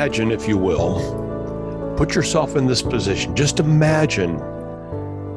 [0.00, 3.36] imagine, if you will, put yourself in this position.
[3.36, 4.38] Just imagine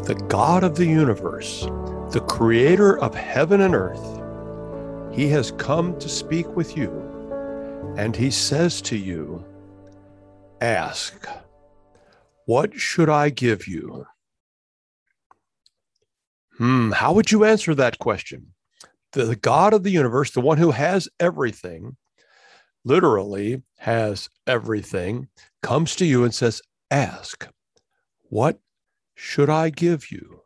[0.06, 1.64] the God of the universe,
[2.12, 4.22] the creator of heaven and earth.
[5.14, 6.90] He has come to speak with you,
[7.98, 9.44] and he says to you,
[10.62, 11.28] Ask,
[12.46, 14.08] what should I give you?
[16.58, 18.54] Hmm, how would you answer that question?
[19.12, 21.98] The God of the universe, the one who has everything,
[22.86, 25.28] literally has everything,
[25.62, 27.50] comes to you and says, Ask,
[28.30, 28.58] what
[29.14, 30.44] should I give you?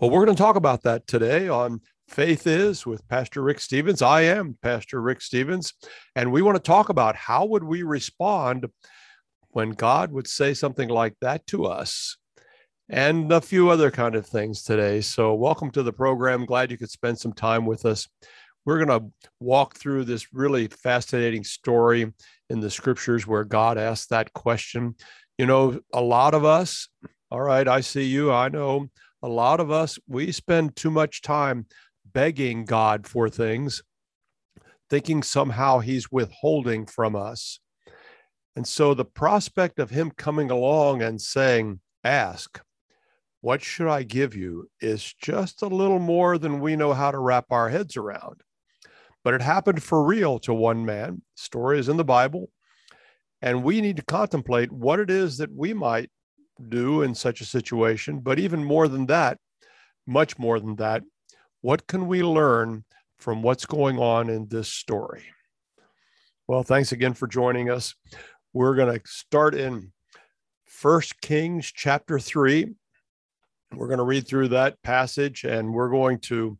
[0.00, 4.02] Well, we're going to talk about that today on Faith Is with Pastor Rick Stevens.
[4.02, 5.72] I am Pastor Rick Stevens,
[6.16, 8.66] and we want to talk about how would we respond
[9.50, 12.16] when God would say something like that to us
[12.88, 15.00] and a few other kind of things today.
[15.00, 16.44] So, welcome to the program.
[16.44, 18.08] Glad you could spend some time with us.
[18.66, 22.12] We're going to walk through this really fascinating story
[22.50, 24.96] in the scriptures where God asked that question.
[25.38, 26.88] You know, a lot of us,
[27.30, 28.88] all right, I see you, I know
[29.22, 31.66] a lot of us, we spend too much time
[32.12, 33.82] begging God for things,
[34.90, 37.60] thinking somehow He's withholding from us.
[38.56, 42.60] And so the prospect of Him coming along and saying, Ask,
[43.40, 44.68] what should I give you?
[44.80, 48.42] is just a little more than we know how to wrap our heads around
[49.24, 51.22] but it happened for real to one man.
[51.34, 52.50] Story is in the Bible.
[53.42, 56.10] And we need to contemplate what it is that we might
[56.68, 58.20] do in such a situation.
[58.20, 59.38] But even more than that,
[60.06, 61.02] much more than that,
[61.62, 62.84] what can we learn
[63.18, 65.24] from what's going on in this story?
[66.46, 67.94] Well, thanks again for joining us.
[68.52, 69.92] We're going to start in
[70.64, 72.74] First Kings chapter 3.
[73.74, 76.58] We're going to read through that passage and we're going to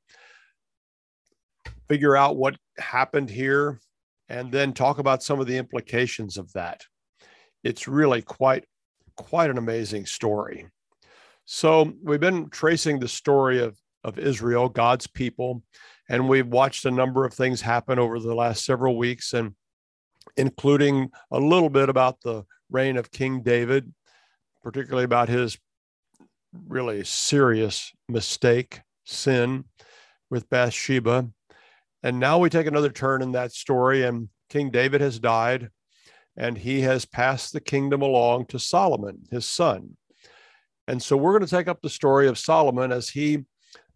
[1.91, 3.81] figure out what happened here,
[4.28, 6.83] and then talk about some of the implications of that.
[7.65, 8.65] It's really quite
[9.17, 10.69] quite an amazing story.
[11.47, 15.65] So we've been tracing the story of of Israel, God's people,
[16.09, 19.57] and we've watched a number of things happen over the last several weeks, and
[20.37, 23.93] including a little bit about the reign of King David,
[24.62, 25.59] particularly about his
[26.69, 29.65] really serious mistake, sin
[30.31, 31.28] with Bathsheba,
[32.03, 35.71] and now we take another turn in that story, and King David has died,
[36.37, 39.97] and he has passed the kingdom along to Solomon, his son.
[40.89, 43.44] And so we're going to take up the story of Solomon as he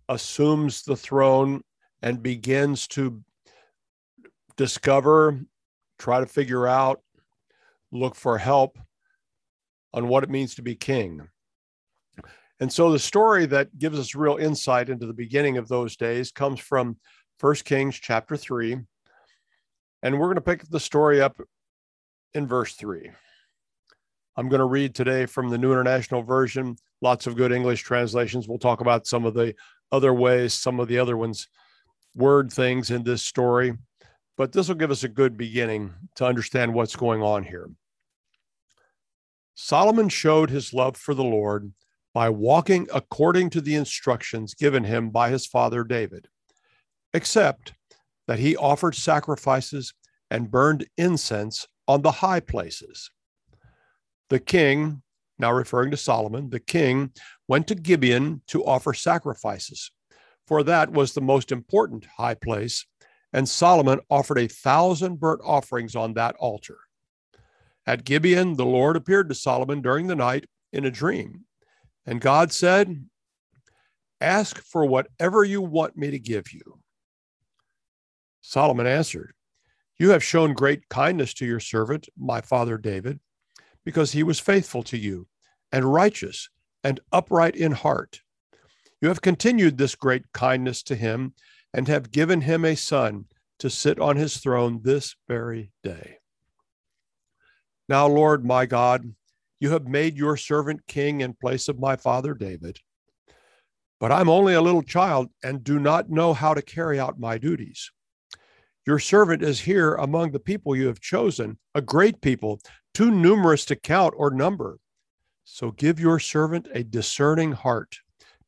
[0.09, 1.63] assumes the throne
[2.03, 3.23] and begins to
[4.57, 5.41] discover,
[5.99, 7.01] try to figure out,
[7.91, 8.79] look for help
[9.93, 11.27] on what it means to be king.
[12.61, 16.31] And so the story that gives us real insight into the beginning of those days
[16.31, 16.97] comes from
[17.39, 18.79] First Kings chapter 3.
[20.03, 21.41] And we're going to pick the story up
[22.33, 23.11] in verse 3.
[24.37, 26.77] I'm going to read today from the New International Version.
[27.01, 28.47] Lots of good English translations.
[28.47, 29.55] We'll talk about some of the
[29.91, 31.49] other ways, some of the other ones
[32.15, 33.75] word things in this story.
[34.37, 37.71] But this will give us a good beginning to understand what's going on here.
[39.55, 41.73] Solomon showed his love for the Lord
[42.13, 46.29] by walking according to the instructions given him by his father David
[47.15, 47.73] except
[48.27, 49.95] that he offered sacrifices
[50.31, 53.11] and burned incense on the high places.
[54.31, 55.03] The king,
[55.39, 57.13] now referring to Solomon, the king
[57.47, 59.91] went to Gibeon to offer sacrifices,
[60.47, 62.85] for that was the most important high place,
[63.33, 66.79] and Solomon offered a thousand burnt offerings on that altar.
[67.87, 71.45] At Gibeon, the Lord appeared to Solomon during the night in a dream,
[72.07, 73.07] and God said,
[74.21, 76.81] Ask for whatever you want me to give you.
[78.47, 79.33] Solomon answered,
[79.97, 83.21] You have shown great kindness to your servant, my father David,
[83.87, 85.29] because he was faithful to you
[85.73, 86.51] and righteous
[86.85, 88.21] and upright in heart.
[89.01, 91.33] You have continued this great kindness to him
[91.73, 93.25] and have given him a son
[93.61, 96.19] to sit on his throne this very day.
[97.89, 99.15] Now, Lord my God,
[99.59, 102.79] you have made your servant king in place of my father David.
[103.99, 107.39] But I'm only a little child and do not know how to carry out my
[107.39, 107.91] duties.
[108.87, 112.61] Your servant is here among the people you have chosen, a great people,
[112.93, 114.79] too numerous to count or number.
[115.45, 117.99] So give your servant a discerning heart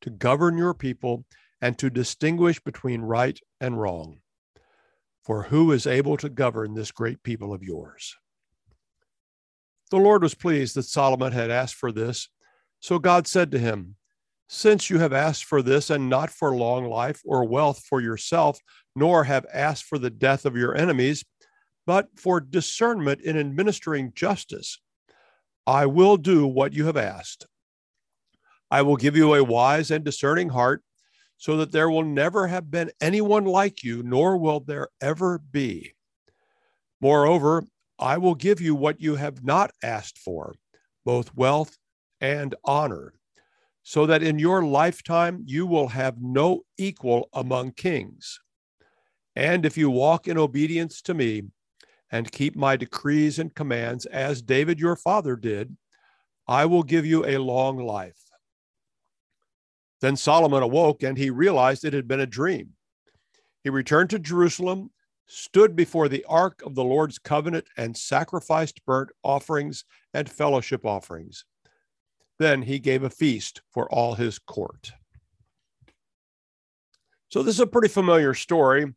[0.03, 1.25] to govern your people
[1.61, 4.19] and to distinguish between right and wrong.
[5.23, 8.15] For who is able to govern this great people of yours?
[9.91, 12.29] The Lord was pleased that Solomon had asked for this.
[12.81, 13.97] So God said to him,
[14.49, 18.61] since you have asked for this and not for long life or wealth for yourself,
[18.95, 21.25] nor have asked for the death of your enemies,
[21.87, 24.81] but for discernment in administering justice,
[25.67, 27.47] I will do what you have asked.
[28.71, 30.83] I will give you a wise and discerning heart,
[31.39, 35.93] so that there will never have been anyone like you, nor will there ever be.
[37.01, 37.65] Moreover,
[37.99, 40.55] I will give you what you have not asked for,
[41.05, 41.77] both wealth
[42.21, 43.13] and honor,
[43.89, 48.41] so that in your lifetime you will have no equal among kings.
[49.37, 51.45] And if you walk in obedience to me
[52.11, 55.77] and keep my decrees and commands as David your father did,
[56.49, 58.19] I will give you a long life.
[60.01, 62.71] Then Solomon awoke and he realized it had been a dream.
[63.63, 64.91] He returned to Jerusalem,
[65.29, 71.45] stood before the ark of the Lord's covenant, and sacrificed burnt offerings and fellowship offerings.
[72.39, 74.93] Then he gave a feast for all his court.
[77.29, 78.93] So, this is a pretty familiar story.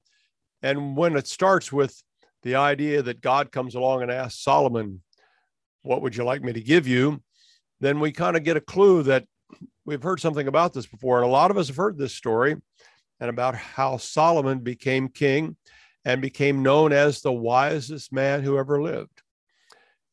[0.62, 2.01] And when it starts with
[2.44, 5.01] the idea that God comes along and asks Solomon,
[5.83, 7.21] What would you like me to give you?
[7.80, 9.25] then we kind of get a clue that
[9.85, 11.18] we've heard something about this before.
[11.18, 12.56] And a lot of us have heard this story
[13.19, 15.56] and about how Solomon became king
[16.06, 19.21] and became known as the wisest man who ever lived.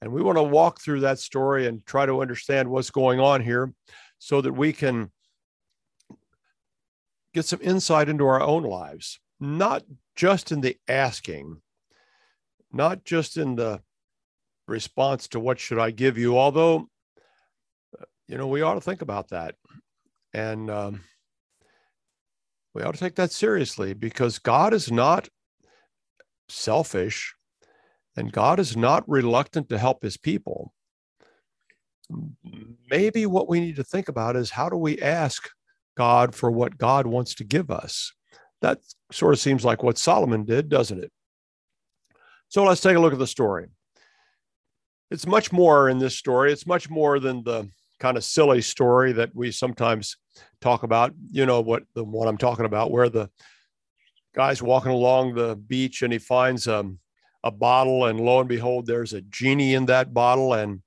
[0.00, 3.40] And we want to walk through that story and try to understand what's going on
[3.40, 3.72] here
[4.18, 5.10] so that we can
[7.32, 9.82] get some insight into our own lives, not
[10.14, 11.60] just in the asking,
[12.72, 13.80] not just in the
[14.68, 16.88] response to what should I give you, although
[18.28, 19.54] you know, we ought to think about that.
[20.34, 21.00] And um,
[22.74, 25.28] we ought to take that seriously because God is not
[26.48, 27.34] selfish
[28.16, 30.72] and God is not reluctant to help his people.
[32.88, 35.48] Maybe what we need to think about is how do we ask
[35.96, 38.12] God for what God wants to give us?
[38.62, 38.78] That
[39.12, 41.12] sort of seems like what Solomon did, doesn't it?
[42.48, 43.66] So let's take a look at the story.
[45.10, 46.52] It's much more in this story.
[46.52, 47.68] It's much more than the
[48.00, 50.16] kind of silly story that we sometimes
[50.60, 51.12] talk about.
[51.30, 53.30] You know what the one I'm talking about, where the
[54.34, 56.98] guy's walking along the beach and he finds um,
[57.46, 60.82] a bottle, and lo and behold, there's a genie in that bottle, and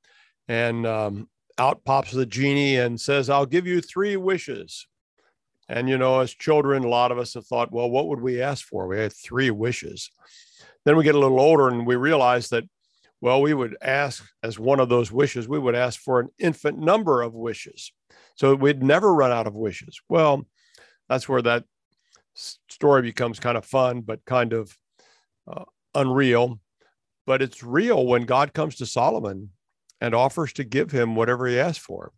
[0.47, 4.87] and um, out pops the genie and says, "I'll give you three wishes."
[5.67, 8.41] And you know, as children, a lot of us have thought, "Well, what would we
[8.41, 10.09] ask for?" We had three wishes.
[10.85, 12.63] Then we get a little older and we realize that
[13.21, 16.79] well, we would ask, as one of those wishes, we would ask for an infinite
[16.79, 17.91] number of wishes.
[18.35, 19.99] So we'd never run out of wishes.
[20.07, 20.45] Well,
[21.09, 21.65] that's where that
[22.33, 24.75] story becomes kind of fun, but kind of
[25.51, 25.65] uh,
[25.95, 26.59] unreal.
[27.25, 29.51] But it's real when God comes to Solomon
[30.01, 32.11] and offers to give him whatever he asks for.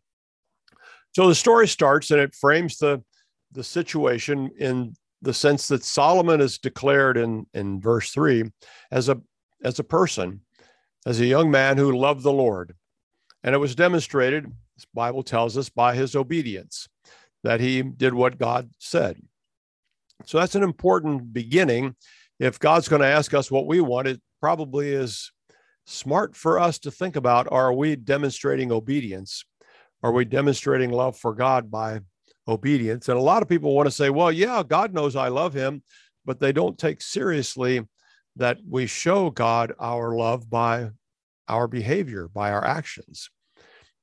[1.14, 3.04] So the story starts and it frames the,
[3.52, 8.44] the situation in the sense that Solomon is declared in, in verse three
[8.92, 9.20] as a,
[9.64, 10.42] as a person
[11.06, 12.76] as a young man who loved the Lord.
[13.44, 16.88] And it was demonstrated, the Bible tells us, by his obedience,
[17.44, 19.20] that he did what God said.
[20.26, 21.96] So that's an important beginning.
[22.42, 25.32] If God's going to ask us what we want, it probably is
[25.86, 29.46] smart for us to think about are we demonstrating obedience?
[30.02, 32.00] Are we demonstrating love for God by
[32.48, 33.10] obedience?
[33.10, 35.84] And a lot of people want to say, well, yeah, God knows I love him,
[36.26, 37.88] but they don't take seriously
[38.38, 40.90] that we show God our love by
[41.48, 43.30] our behavior, by our actions.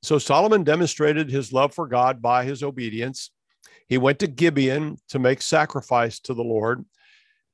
[0.01, 3.31] So Solomon demonstrated his love for God by his obedience.
[3.89, 6.85] He went to Gibeon to make sacrifice to the Lord,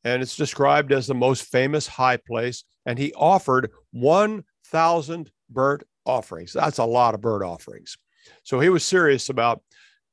[0.05, 2.63] and it's described as the most famous high place.
[2.85, 6.53] And he offered 1,000 burnt offerings.
[6.53, 7.97] That's a lot of burnt offerings.
[8.43, 9.61] So he was serious about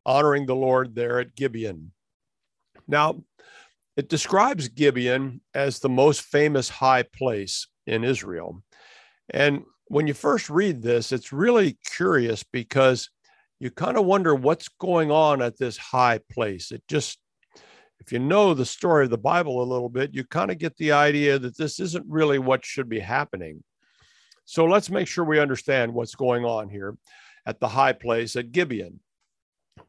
[0.05, 1.93] honoring the Lord there at Gibeon.
[2.89, 3.23] Now,
[3.97, 8.63] it describes Gibeon as the most famous high place in Israel.
[9.29, 13.11] And when you first read this, it's really curious because
[13.61, 16.73] you kind of wonder what's going on at this high place.
[16.73, 17.19] It just,
[18.05, 20.77] if you know the story of the Bible a little bit, you kind of get
[20.77, 23.63] the idea that this isn't really what should be happening.
[24.45, 26.97] So let's make sure we understand what's going on here
[27.47, 28.99] at the high place at Gibeon.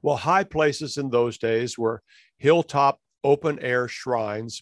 [0.04, 2.04] Well, high places in those days were
[2.38, 4.62] hilltop open air shrines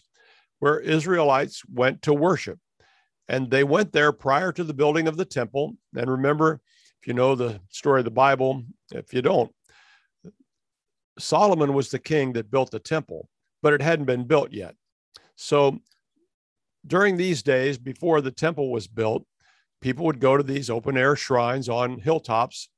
[0.60, 2.58] where Israelites went to worship.
[3.28, 5.76] And they went there prior to the building of the temple.
[5.94, 6.62] And remember,
[7.02, 9.52] if you know the story of the Bible, if you don't,
[11.18, 13.28] Solomon was the king that built the temple,
[13.62, 14.74] but it hadn't been built yet.
[15.36, 15.78] So
[16.86, 19.24] during these days, before the temple was built,
[19.80, 22.68] people would go to these open air shrines on hilltops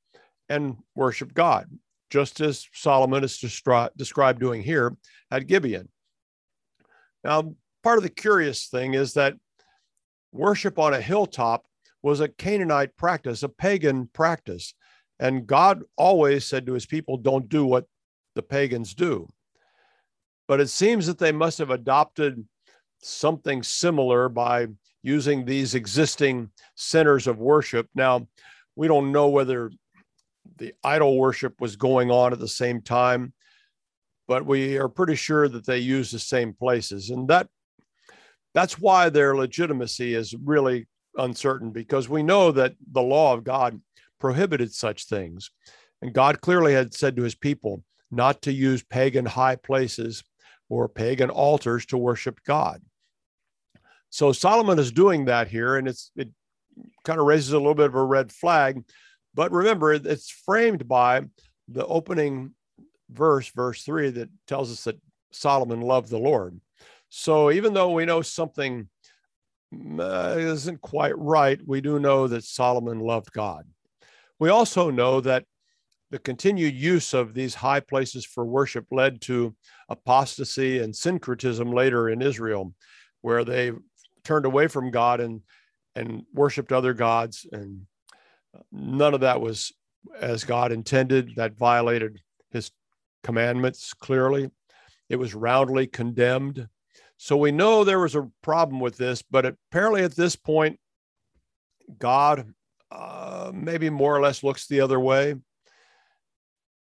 [0.48, 1.68] and worship God
[2.10, 3.38] just as Solomon is
[3.96, 4.96] described doing here
[5.30, 5.88] at Gibeon.
[7.24, 9.34] Now, part of the curious thing is that
[10.30, 11.64] worship on a hilltop
[12.02, 14.74] was a Canaanite practice, a pagan practice.
[15.18, 17.86] And God always said to his people, don't do what
[18.34, 19.28] the pagans do.
[20.46, 22.46] But it seems that they must have adopted
[23.02, 24.68] something similar by
[25.02, 27.88] using these existing centers of worship.
[27.94, 28.26] Now,
[28.76, 29.70] we don't know whether
[30.58, 33.32] the idol worship was going on at the same time,
[34.26, 37.10] but we are pretty sure that they used the same places.
[37.10, 37.48] And that
[38.54, 40.86] that's why their legitimacy is really
[41.16, 43.80] uncertain because we know that the law of God
[44.20, 45.50] prohibited such things.
[46.00, 50.22] And God clearly had said to his people not to use pagan high places
[50.68, 52.82] or pagan altars to worship God.
[54.10, 56.30] So Solomon is doing that here, and it's it
[57.04, 58.84] kind of raises a little bit of a red flag.
[59.34, 61.22] But remember, it's framed by
[61.68, 62.54] the opening
[63.10, 65.00] verse, verse three, that tells us that
[65.32, 66.60] Solomon loved the Lord.
[67.08, 68.88] So even though we know something
[69.98, 73.64] uh, isn't quite right, we do know that Solomon loved God.
[74.38, 75.44] We also know that
[76.14, 79.52] the continued use of these high places for worship led to
[79.88, 82.72] apostasy and syncretism later in Israel,
[83.22, 83.72] where they
[84.22, 85.40] turned away from God and
[85.96, 87.88] and worshiped other gods, and
[88.70, 89.72] none of that was
[90.20, 91.32] as God intended.
[91.34, 92.20] That violated
[92.52, 92.70] His
[93.24, 94.52] commandments clearly.
[95.08, 96.68] It was roundly condemned.
[97.16, 100.78] So we know there was a problem with this, but apparently at this point,
[101.98, 102.54] God
[102.92, 105.34] uh, maybe more or less looks the other way.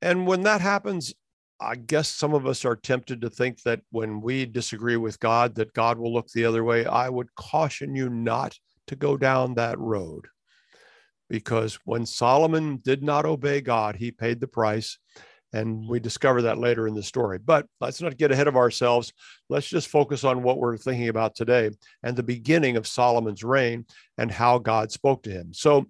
[0.01, 1.13] And when that happens,
[1.59, 5.55] I guess some of us are tempted to think that when we disagree with God,
[5.55, 6.85] that God will look the other way.
[6.85, 10.27] I would caution you not to go down that road
[11.29, 14.97] because when Solomon did not obey God, he paid the price.
[15.53, 17.39] And we discover that later in the story.
[17.39, 19.13] But let's not get ahead of ourselves.
[19.49, 21.71] Let's just focus on what we're thinking about today
[22.03, 23.85] and the beginning of Solomon's reign
[24.17, 25.53] and how God spoke to him.
[25.53, 25.85] So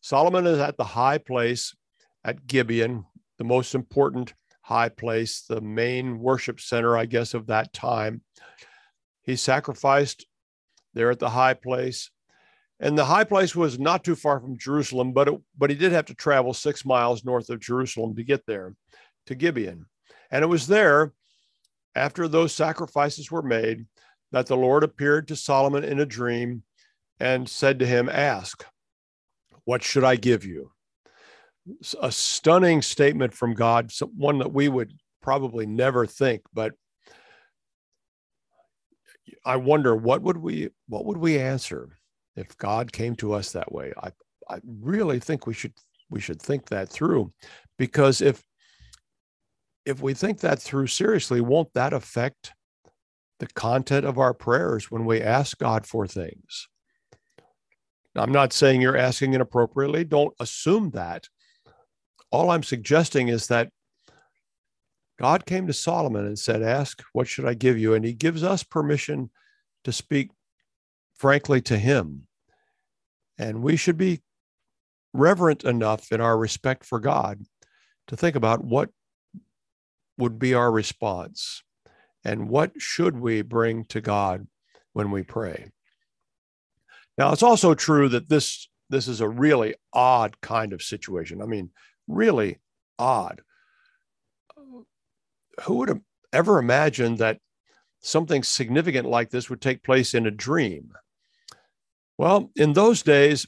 [0.00, 1.76] Solomon is at the high place
[2.24, 3.04] at Gibeon,
[3.38, 8.20] the most important high place, the main worship center, I guess, of that time.
[9.22, 10.26] He sacrificed
[10.94, 12.10] there at the high place.
[12.80, 15.92] And the high place was not too far from Jerusalem, but, it, but he did
[15.92, 18.74] have to travel six miles north of Jerusalem to get there
[19.26, 19.86] to Gibeon.
[20.30, 21.12] And it was there,
[21.94, 23.86] after those sacrifices were made,
[24.32, 26.62] that the Lord appeared to Solomon in a dream
[27.18, 28.64] and said to him, Ask,
[29.64, 30.70] what should I give you?
[32.00, 36.72] A stunning statement from God, one that we would probably never think, but
[39.44, 41.90] I wonder what would we what would we answer
[42.36, 43.92] if God came to us that way?
[44.02, 44.10] I
[44.48, 45.74] I really think we should
[46.10, 47.32] we should think that through
[47.76, 48.42] because if
[49.84, 52.52] if we think that through seriously, won't that affect
[53.38, 56.68] the content of our prayers when we ask God for things?
[58.14, 60.04] I'm not saying you're asking inappropriately.
[60.04, 61.28] Don't assume that
[62.30, 63.70] all I'm suggesting is that
[65.18, 67.94] God came to Solomon and said, Ask, what should I give you?
[67.94, 69.30] And he gives us permission
[69.84, 70.30] to speak
[71.16, 72.26] frankly to him.
[73.36, 74.22] And we should be
[75.12, 77.44] reverent enough in our respect for God
[78.08, 78.90] to think about what
[80.16, 81.62] would be our response
[82.24, 84.46] and what should we bring to God
[84.92, 85.70] when we pray.
[87.16, 91.42] Now, it's also true that this, this is a really odd kind of situation.
[91.42, 91.70] I mean,
[92.08, 92.58] really
[92.98, 93.42] odd.
[95.64, 96.00] Who would have
[96.32, 97.38] ever imagined that
[98.00, 100.92] something significant like this would take place in a dream?
[102.16, 103.46] Well, in those days,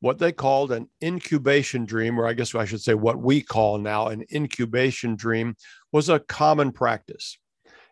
[0.00, 3.78] what they called an incubation dream, or I guess I should say what we call
[3.78, 5.54] now an incubation dream,
[5.92, 7.38] was a common practice.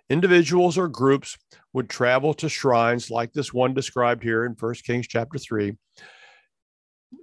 [0.08, 1.38] Individuals or groups
[1.72, 5.76] would travel to shrines like this one described here in 1 Kings chapter 3.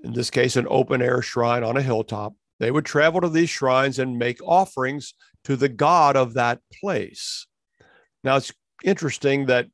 [0.05, 2.33] In this case, an open air shrine on a hilltop.
[2.59, 7.45] They would travel to these shrines and make offerings to the God of that place.
[8.23, 8.51] Now, it's
[8.83, 9.67] interesting that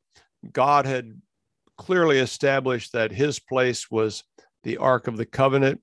[0.52, 1.22] God had
[1.78, 4.24] clearly established that his place was
[4.64, 5.82] the Ark of the Covenant.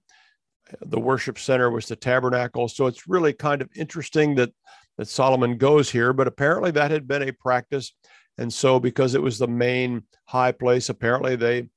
[0.82, 2.68] The worship center was the tabernacle.
[2.68, 4.52] So it's really kind of interesting that,
[4.98, 7.92] that Solomon goes here, but apparently that had been a practice.
[8.38, 11.68] And so, because it was the main high place, apparently they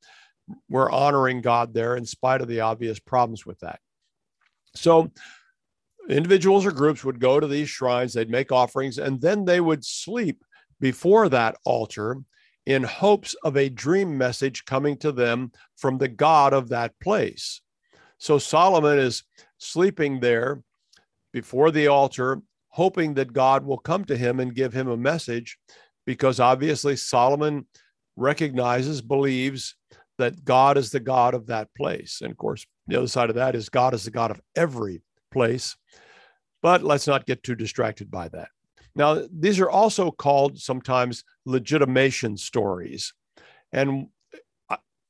[0.69, 3.79] were honoring God there in spite of the obvious problems with that.
[4.75, 5.11] So
[6.09, 9.85] individuals or groups would go to these shrines, they'd make offerings, and then they would
[9.85, 10.43] sleep
[10.79, 12.17] before that altar
[12.65, 17.61] in hopes of a dream message coming to them from the God of that place.
[18.17, 19.23] So Solomon is
[19.57, 20.63] sleeping there
[21.33, 25.57] before the altar, hoping that God will come to him and give him a message,
[26.05, 27.67] because obviously Solomon
[28.15, 29.75] recognizes, believes
[30.17, 32.19] that God is the God of that place.
[32.21, 35.01] And of course, the other side of that is God is the God of every
[35.31, 35.75] place.
[36.61, 38.49] But let's not get too distracted by that.
[38.95, 43.13] Now, these are also called sometimes legitimation stories.
[43.71, 44.07] And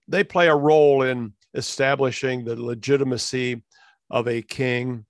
[0.07, 3.61] they play a role in establishing the legitimacy
[4.09, 5.05] of a king.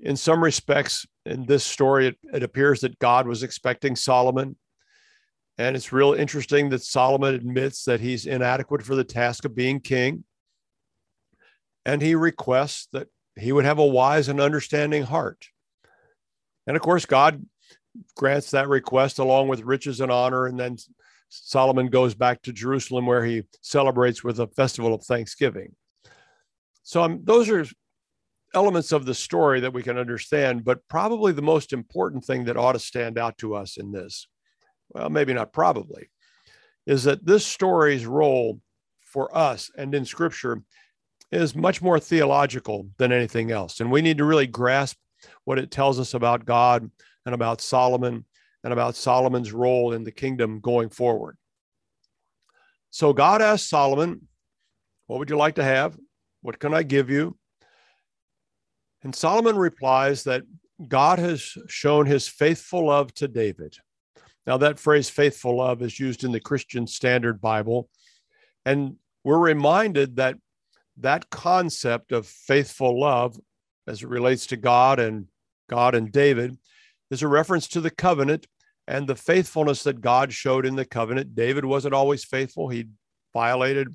[0.00, 4.56] In some respects, in this story, it, it appears that God was expecting Solomon.
[5.56, 9.80] And it's real interesting that Solomon admits that he's inadequate for the task of being
[9.80, 10.24] king.
[11.84, 15.48] And he requests that he would have a wise and understanding heart.
[16.66, 17.44] And of course, God
[18.16, 20.46] grants that request along with riches and honor.
[20.46, 20.76] And then
[21.28, 25.74] Solomon goes back to Jerusalem where he celebrates with a festival of thanksgiving.
[26.82, 27.64] So um, those are
[28.54, 32.56] elements of the story that we can understand, but probably the most important thing that
[32.56, 34.28] ought to stand out to us in this,
[34.90, 36.08] well, maybe not probably,
[36.86, 38.60] is that this story's role
[39.00, 40.62] for us and in scripture
[41.30, 43.80] is much more theological than anything else.
[43.80, 44.96] And we need to really grasp
[45.44, 46.90] what it tells us about God
[47.26, 48.24] and about Solomon
[48.62, 51.36] and about Solomon's role in the kingdom going forward.
[52.90, 54.28] So God asked Solomon,
[55.06, 55.98] What would you like to have?
[56.42, 57.36] What can I give you?
[59.02, 60.42] And Solomon replies that
[60.88, 63.76] God has shown his faithful love to David.
[64.46, 67.88] Now, that phrase faithful love is used in the Christian Standard Bible.
[68.64, 70.36] And we're reminded that
[70.98, 73.38] that concept of faithful love,
[73.86, 75.26] as it relates to God and
[75.68, 76.56] God and David,
[77.10, 78.46] is a reference to the covenant
[78.86, 81.34] and the faithfulness that God showed in the covenant.
[81.34, 82.86] David wasn't always faithful, he
[83.32, 83.94] violated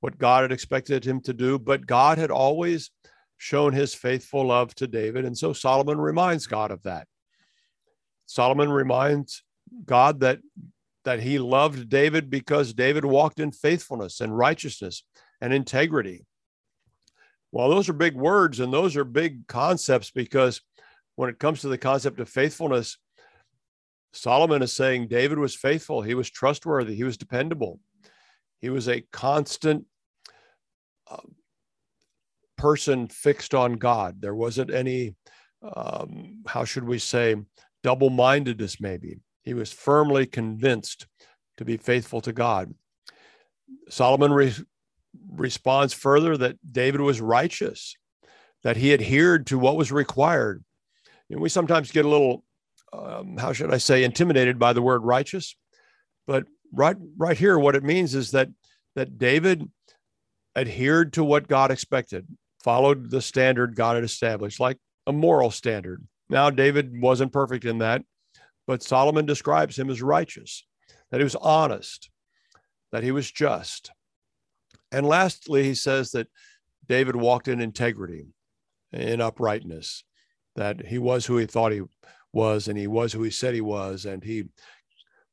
[0.00, 2.90] what God had expected him to do, but God had always
[3.38, 5.24] shown his faithful love to David.
[5.24, 7.06] And so Solomon reminds God of that.
[8.26, 9.42] Solomon reminds
[9.84, 10.38] God that,
[11.04, 15.04] that he loved David because David walked in faithfulness and righteousness
[15.40, 16.24] and integrity.
[17.56, 20.60] Well, those are big words and those are big concepts because
[21.14, 22.98] when it comes to the concept of faithfulness,
[24.12, 27.80] Solomon is saying David was faithful, he was trustworthy, he was dependable,
[28.60, 29.86] he was a constant
[31.10, 31.16] uh,
[32.58, 34.20] person fixed on God.
[34.20, 35.14] There wasn't any,
[35.62, 37.36] um, how should we say,
[37.82, 39.20] double mindedness, maybe.
[39.44, 41.06] He was firmly convinced
[41.56, 42.74] to be faithful to God.
[43.88, 44.52] Solomon re-
[45.30, 47.96] responds further that David was righteous,
[48.62, 50.64] that he adhered to what was required.
[51.30, 52.44] And we sometimes get a little,
[52.92, 55.56] um, how should I say, intimidated by the word righteous.
[56.26, 58.48] But right, right here, what it means is that
[58.94, 59.70] that David
[60.56, 62.26] adhered to what God expected,
[62.64, 66.04] followed the standard God had established, like a moral standard.
[66.28, 68.02] Now, David wasn't perfect in that,
[68.66, 70.64] but Solomon describes him as righteous,
[71.10, 72.10] that he was honest,
[72.90, 73.92] that he was just.
[74.92, 76.28] And lastly, he says that
[76.88, 78.26] David walked in integrity,
[78.92, 80.04] in uprightness,
[80.54, 81.82] that he was who he thought he
[82.32, 84.44] was, and he was who he said he was, and he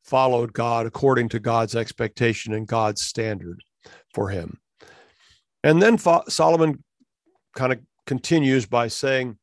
[0.04, 3.64] followed God according to God's expectation and God's standard
[4.14, 4.60] for him.
[5.64, 6.84] And then Solomon
[7.56, 9.38] kind of continues by saying,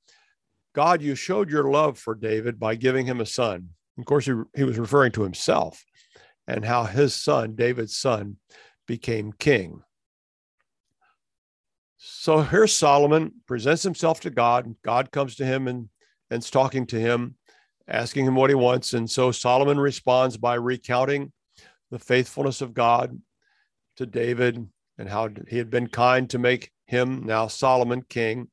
[0.75, 3.71] God, you showed your love for David by giving him a son.
[3.99, 5.85] Of course, he, he was referring to himself
[6.47, 8.37] and how his son, David's son,
[8.87, 9.83] became king.
[12.03, 14.75] So here's Solomon presents himself to God.
[14.83, 15.91] God comes to him and,
[16.31, 17.35] and is talking to him,
[17.87, 18.95] asking him what he wants.
[18.95, 21.31] And so Solomon responds by recounting
[21.91, 23.21] the faithfulness of God
[23.99, 28.49] to David and how he had been kind to make him, now Solomon, king.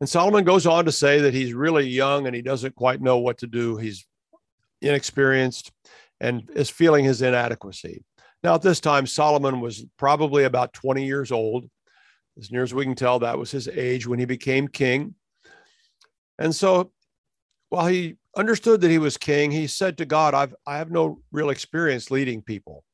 [0.00, 3.18] And Solomon goes on to say that he's really young and he doesn't quite know
[3.18, 3.76] what to do.
[3.76, 4.04] He's
[4.82, 5.70] inexperienced
[6.20, 8.02] and is feeling his inadequacy.
[8.42, 11.70] Now, at this time, Solomon was probably about 20 years old.
[12.38, 15.14] As near as we can tell, that was his age when he became king.
[16.38, 16.92] And so
[17.68, 21.20] while he understood that he was king, he said to God, I've, I have no
[21.30, 22.84] real experience leading people.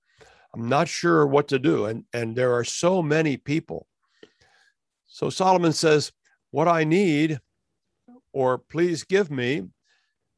[0.55, 1.87] I'm not sure what to do.
[1.87, 3.87] And, and there are so many people.
[5.07, 6.13] So Solomon says,
[6.51, 7.39] What I need,
[8.33, 9.65] or please give me,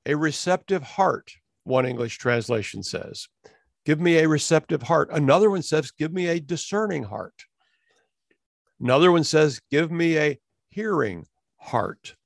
[0.07, 1.31] a receptive heart,
[1.65, 3.29] one English translation says.
[3.85, 5.11] Give me a receptive heart.
[5.13, 7.35] Another one says, Give me a discerning heart.
[8.83, 12.17] Another one says, Give me a hearing heart.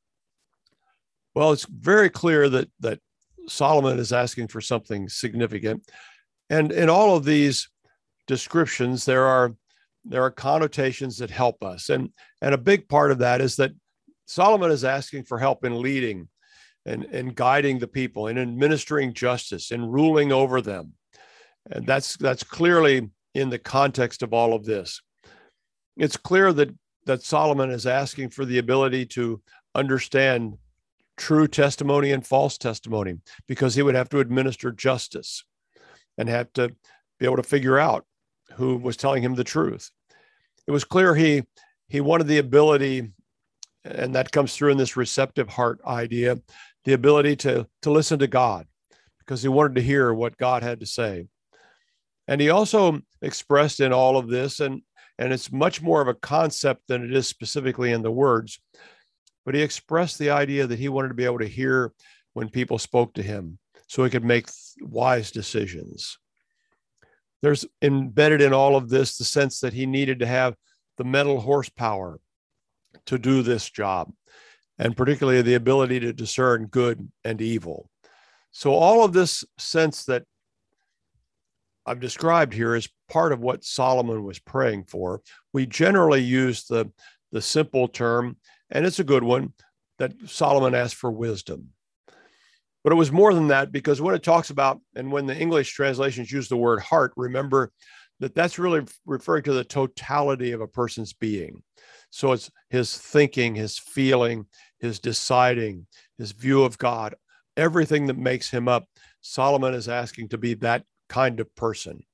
[1.35, 3.01] Well, it's very clear that, that
[3.47, 5.89] Solomon is asking for something significant.
[6.49, 7.69] And in all of these
[8.27, 9.55] descriptions, there are
[10.09, 11.91] there are connotations that help us.
[11.91, 13.73] And, and a big part of that is that
[14.27, 16.29] Solomon is asking for help in leading
[16.85, 20.93] and, and guiding the people and administering justice and ruling over them.
[21.71, 25.03] And that's that's clearly in the context of all of this.
[25.97, 26.75] It's clear that,
[27.07, 29.41] that Solomon is asking for the ability to
[29.75, 30.59] understand
[31.17, 33.15] true testimony and false testimony
[33.47, 35.45] because he would have to administer justice
[36.19, 36.75] and have to
[37.19, 38.05] be able to figure out
[38.55, 39.91] who was telling him the truth.
[40.67, 41.43] It was clear he
[41.89, 43.13] he wanted the ability,
[43.85, 46.41] and that comes through in this receptive heart idea,
[46.85, 48.67] the ability to to listen to God
[49.21, 51.27] because he wanted to hear what God had to say.
[52.29, 54.83] And he also expressed in all of this, and
[55.19, 58.61] and it's much more of a concept than it is specifically in the words,
[59.45, 61.93] but he expressed the idea that he wanted to be able to hear
[62.35, 64.49] when people spoke to him so he could make
[64.81, 66.19] wise decisions.
[67.43, 70.55] There's embedded in all of this the sense that he needed to have
[70.99, 72.19] the mental horsepower
[73.07, 74.13] to do this job,
[74.79, 77.89] and particularly the ability to discern good and evil.
[78.51, 80.25] So, all of this sense that
[81.87, 85.23] I've described here is part of what Solomon was praying for.
[85.53, 86.91] We generally use the,
[87.31, 88.37] the simple term,
[88.71, 89.53] and it's a good one,
[89.99, 91.69] that Solomon asked for wisdom.
[92.83, 95.73] But it was more than that because when it talks about, and when the English
[95.73, 97.73] translations use the word heart, remember
[98.21, 101.63] that that's really referring to the totality of a person's being.
[102.11, 104.47] So it's his thinking, his feeling,
[104.79, 105.87] his deciding,
[106.19, 107.15] his view of God,
[107.57, 108.87] everything that makes him up.
[109.21, 112.05] Solomon is asking to be that kind of person.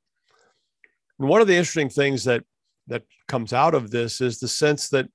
[1.18, 2.44] And one of the interesting things that
[2.88, 5.08] that comes out of this is the sense that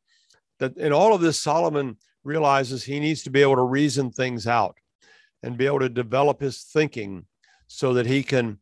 [0.60, 4.48] that in all of this Solomon realizes he needs to be able to reason things
[4.48, 4.78] out
[5.44, 7.26] and be able to develop his thinking
[7.68, 8.60] so that he can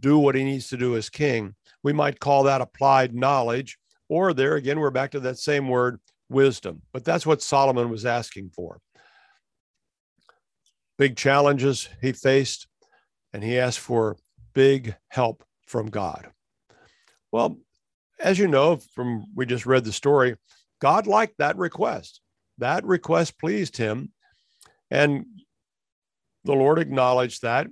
[0.00, 1.54] do what he needs to do as king.
[1.82, 3.78] We might call that applied knowledge,
[4.08, 6.82] or there again, we're back to that same word, wisdom.
[6.92, 8.80] But that's what Solomon was asking for.
[10.98, 12.66] Big challenges he faced,
[13.32, 14.16] and he asked for
[14.58, 16.26] big help from God.
[17.30, 17.58] Well,
[18.18, 20.34] as you know from we just read the story,
[20.80, 22.20] God liked that request.
[22.58, 24.12] That request pleased him.
[24.90, 25.26] And
[26.42, 27.68] the Lord acknowledged that.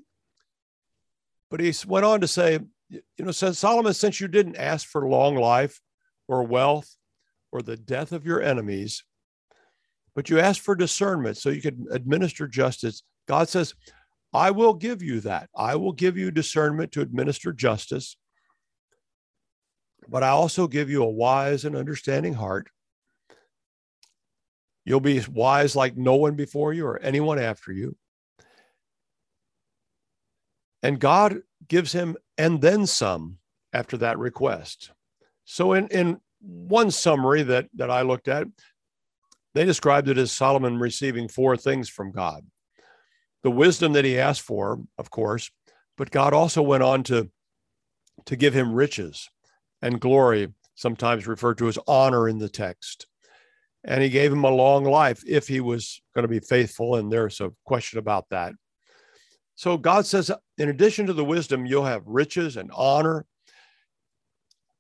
[1.51, 5.09] But he went on to say, you know, since Solomon, since you didn't ask for
[5.09, 5.81] long life
[6.29, 6.95] or wealth
[7.51, 9.03] or the death of your enemies,
[10.15, 13.75] but you asked for discernment so you could administer justice, God says,
[14.33, 15.49] I will give you that.
[15.57, 18.17] I will give you discernment to administer justice,
[20.09, 22.69] but I also give you a wise and understanding heart.
[24.85, 27.97] You'll be wise like no one before you or anyone after you.
[30.83, 33.39] And God gives him and then some
[33.73, 34.93] after that request.
[35.45, 38.47] So, in, in one summary that, that I looked at,
[39.55, 42.45] they described it as Solomon receiving four things from God
[43.47, 45.53] the wisdom that he asked for, of course,
[45.97, 47.31] but God also went on to,
[48.25, 49.31] to give him riches
[49.81, 53.07] and glory, sometimes referred to as honor in the text.
[53.85, 56.97] And he gave him a long life if he was going to be faithful.
[56.97, 58.53] And there's a question about that.
[59.55, 60.29] So God says,
[60.59, 63.27] in addition to the wisdom, you'll have riches and honor.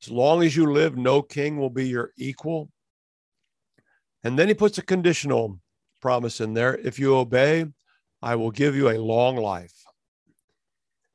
[0.03, 2.69] As long as you live, no king will be your equal.
[4.25, 5.61] And then he puts a conditional
[6.03, 6.77] promise in there.
[6.77, 7.67] If you obey,
[8.23, 9.75] I will give you a long life.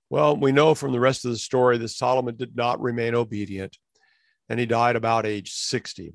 [0.10, 3.78] Well, we know from the rest of the story that Solomon did not remain obedient
[4.50, 6.14] and he died about age 60.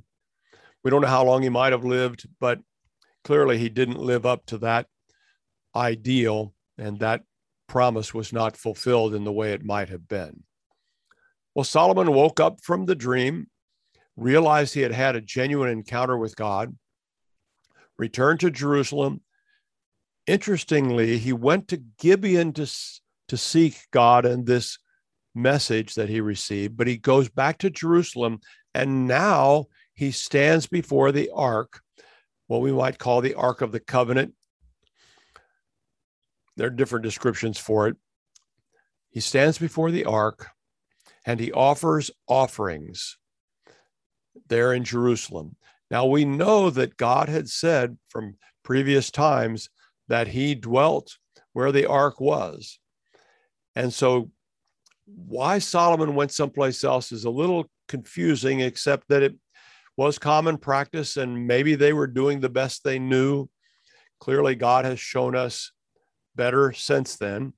[0.84, 2.60] We don't know how long he might have lived, but
[3.24, 4.86] clearly he didn't live up to that
[5.74, 7.22] ideal, and that
[7.66, 10.42] promise was not fulfilled in the way it might have been.
[11.54, 13.46] Well, Solomon woke up from the dream,
[14.16, 16.76] realized he had had a genuine encounter with God,
[17.98, 19.22] returned to Jerusalem,
[20.26, 22.70] interestingly, he went to Gibeon to,
[23.28, 24.78] to seek God and this
[25.34, 28.40] message that he received, but he goes back to Jerusalem
[28.74, 31.80] and now he stands before the ark,
[32.46, 34.34] what we might call the Ark of the Covenant.
[36.56, 37.96] There are different descriptions for it.
[39.10, 40.48] He stands before the ark
[41.24, 43.16] and he offers offerings
[44.48, 45.56] there in Jerusalem.
[45.90, 49.70] Now we know that God had said from previous times
[50.08, 51.16] that he dwelt
[51.52, 52.78] where the ark was.
[53.74, 54.30] And so,
[55.06, 59.34] why Solomon went someplace else is a little confusing, except that it
[59.96, 63.48] was common practice and maybe they were doing the best they knew.
[64.18, 65.72] Clearly, God has shown us
[66.34, 67.52] better since then.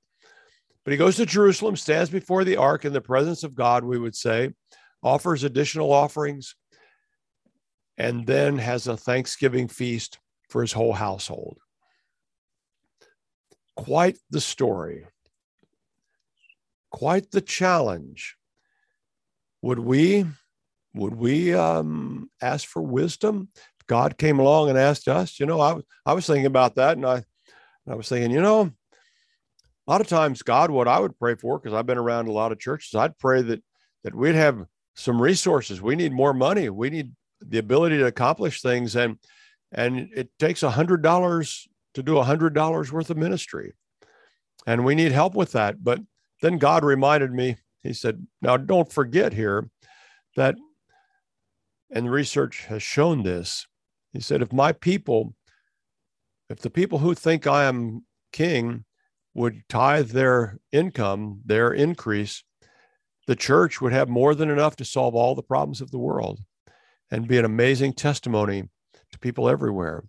[0.84, 3.98] But he goes to Jerusalem, stands before the ark in the presence of God, we
[3.98, 4.50] would say,
[5.02, 6.54] offers additional offerings,
[7.96, 11.58] and then has a Thanksgiving feast for his whole household
[13.78, 15.06] quite the story,
[16.90, 18.36] quite the challenge.
[19.62, 20.26] would we
[20.94, 23.48] would we um, ask for wisdom?
[23.86, 27.06] God came along and asked us, you know, I, I was thinking about that and
[27.06, 27.22] I,
[27.88, 31.58] I was thinking, you know, a lot of times God, what I would pray for,
[31.58, 33.62] because I've been around a lot of churches, I'd pray that,
[34.02, 35.80] that we'd have some resources.
[35.80, 36.68] We need more money.
[36.68, 38.96] We need the ability to accomplish things.
[38.96, 39.18] And,
[39.70, 43.72] and it takes a hundred dollars to do a hundred dollars worth of ministry.
[44.68, 45.82] And we need help with that.
[45.82, 46.00] But
[46.40, 49.68] then God reminded me, he said, now don't forget here
[50.36, 50.54] that,
[51.90, 53.66] and research has shown this,
[54.12, 55.34] he said, if my people,
[56.48, 58.84] if the people who think I am king
[59.34, 62.44] would tithe their income, their increase,
[63.26, 66.38] the church would have more than enough to solve all the problems of the world
[67.10, 68.68] and be an amazing testimony
[69.10, 70.04] to people everywhere.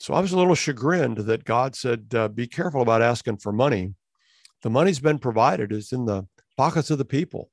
[0.00, 3.52] So I was a little chagrined that God said, uh, be careful about asking for
[3.52, 3.94] money.
[4.62, 7.50] The money's been provided, it's in the pockets of the people.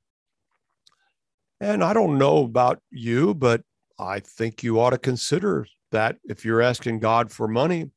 [1.60, 3.62] And I don't know about you, but
[3.98, 7.90] I think you ought to consider that if you're asking God for money,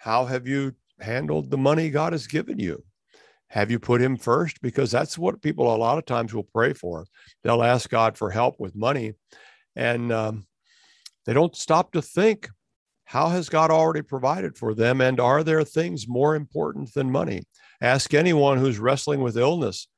[0.00, 2.82] how have you handled the money God has given you?
[3.48, 4.60] Have you put him first?
[4.62, 7.06] Because that's what people a lot of times will pray for.
[7.42, 9.14] They'll ask God for help with money
[9.76, 10.46] and um,
[11.24, 12.48] they don't stop to think
[13.08, 15.00] how has God already provided for them?
[15.00, 17.44] And are there things more important than money?
[17.80, 19.88] Ask anyone who's wrestling with illness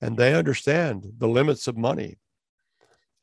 [0.00, 2.18] and they understand the limits of money.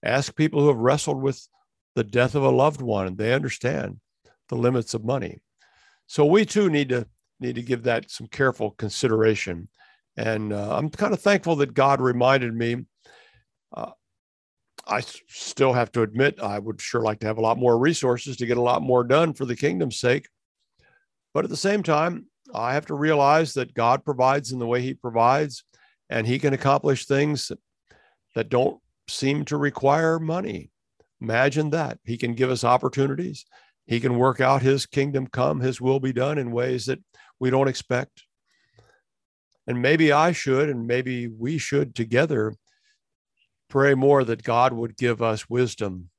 [0.03, 1.47] Ask people who have wrestled with
[1.95, 4.01] the death of a loved one and they understand
[4.49, 5.39] the limits of money.
[6.07, 7.07] So we too need to
[7.39, 9.69] need to give that some careful consideration.
[10.17, 12.85] And uh, I'm kind of thankful that God reminded me.
[13.73, 13.91] Uh,
[14.87, 18.37] I still have to admit, I would sure like to have a lot more resources
[18.37, 20.27] to get a lot more done for the kingdom's sake.
[21.33, 24.81] But at the same time, I have to realize that God provides in the way
[24.81, 25.63] He provides,
[26.09, 27.51] and He can accomplish things
[28.33, 30.71] that don't seem to require money.
[31.21, 31.99] Imagine that.
[32.05, 33.45] He can give us opportunities.
[33.85, 36.99] He can work out His kingdom come, His will be done in ways that
[37.39, 38.23] we don't expect.
[39.67, 42.55] And maybe I should, and maybe we should together
[43.69, 46.09] pray more that God would give us wisdom,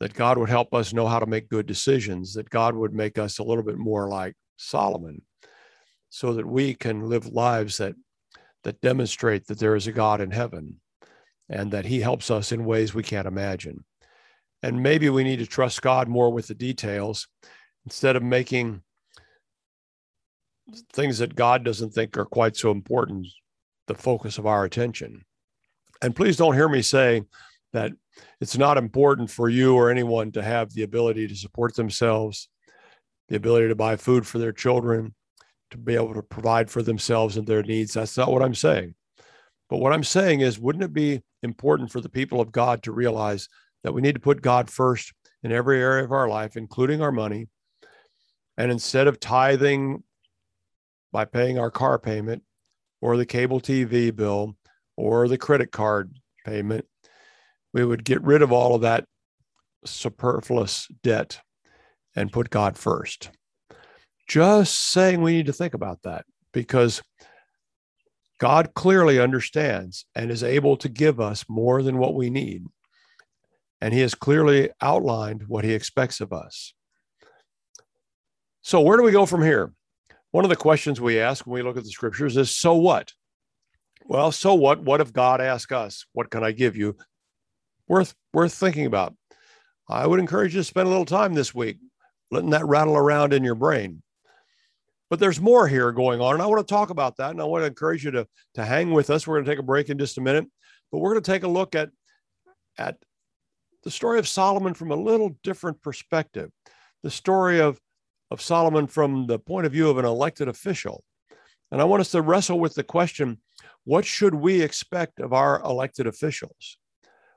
[0.00, 3.18] that God would help us know how to make good decisions, that God would make
[3.18, 5.22] us a little bit more like Solomon,
[6.10, 7.94] so that we can live lives that,
[8.64, 10.80] that demonstrate that there is a God in heaven
[11.48, 13.84] and that he helps us in ways we can't imagine.
[14.62, 17.28] And maybe we need to trust God more with the details
[17.84, 18.82] instead of making
[20.92, 23.26] things that God doesn't think are quite so important
[23.88, 25.24] the focus of our attention.
[26.02, 27.22] And please don't hear me say
[27.72, 27.92] that
[28.40, 32.48] it's not important for you or anyone to have the ability to support themselves,
[33.28, 35.14] the ability to buy food for their children,
[35.70, 37.94] to be able to provide for themselves and their needs.
[37.94, 38.94] That's not what I'm saying.
[39.70, 42.92] But what I'm saying is, wouldn't it be important for the people of God to
[42.92, 43.48] realize
[43.82, 45.12] that we need to put God first
[45.42, 47.48] in every area of our life, including our money.
[48.56, 50.02] And instead of tithing
[51.12, 52.42] by paying our car payment
[53.00, 54.56] or the cable TV bill
[54.96, 56.86] or the credit card payment,
[57.72, 59.04] we would get rid of all of that
[59.84, 61.40] superfluous debt
[62.14, 63.30] and put God first.
[64.28, 67.02] Just saying we need to think about that because
[68.38, 72.64] God clearly understands and is able to give us more than what we need.
[73.80, 76.74] And he has clearly outlined what he expects of us.
[78.62, 79.72] So, where do we go from here?
[80.30, 83.12] One of the questions we ask when we look at the scriptures is so what?
[84.12, 84.82] Well, so what?
[84.82, 86.98] What if God asks us, What can I give you?
[87.88, 89.14] Worth, worth thinking about.
[89.88, 91.78] I would encourage you to spend a little time this week
[92.30, 94.02] letting that rattle around in your brain.
[95.08, 96.34] But there's more here going on.
[96.34, 97.30] And I want to talk about that.
[97.30, 99.26] And I want to encourage you to, to hang with us.
[99.26, 100.44] We're going to take a break in just a minute,
[100.90, 101.88] but we're going to take a look at,
[102.76, 102.98] at
[103.82, 106.50] the story of Solomon from a little different perspective.
[107.02, 107.80] The story of,
[108.30, 111.02] of Solomon from the point of view of an elected official.
[111.70, 113.38] And I want us to wrestle with the question
[113.84, 116.78] what should we expect of our elected officials?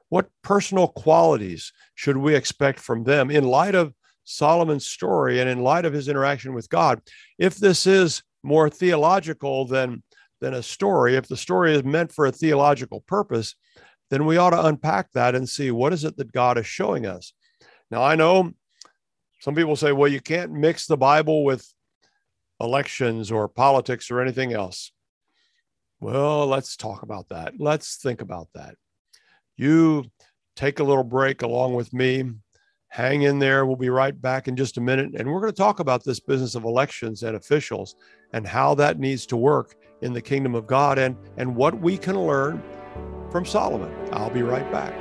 [0.09, 5.63] What personal qualities should we expect from them in light of Solomon's story and in
[5.63, 7.01] light of his interaction with God,
[7.39, 10.03] if this is more theological than,
[10.41, 13.55] than a story, if the story is meant for a theological purpose,
[14.09, 17.05] then we ought to unpack that and see what is it that God is showing
[17.05, 17.33] us.
[17.89, 18.51] Now, I know
[19.41, 21.67] some people say, well, you can't mix the Bible with
[22.59, 24.91] elections or politics or anything else.
[26.05, 27.55] Well, let's talk about that.
[27.57, 28.75] Let's think about that.
[29.57, 30.05] You
[30.55, 32.29] take a little break along with me
[32.89, 33.65] hang in there.
[33.65, 35.15] We'll be right back in just a minute.
[35.15, 37.95] And we're going to talk about this business of elections and officials
[38.33, 41.97] and how that needs to work in the kingdom of God and, and what we
[41.97, 42.61] can learn
[43.31, 43.91] from Solomon.
[44.13, 44.93] I'll be right back.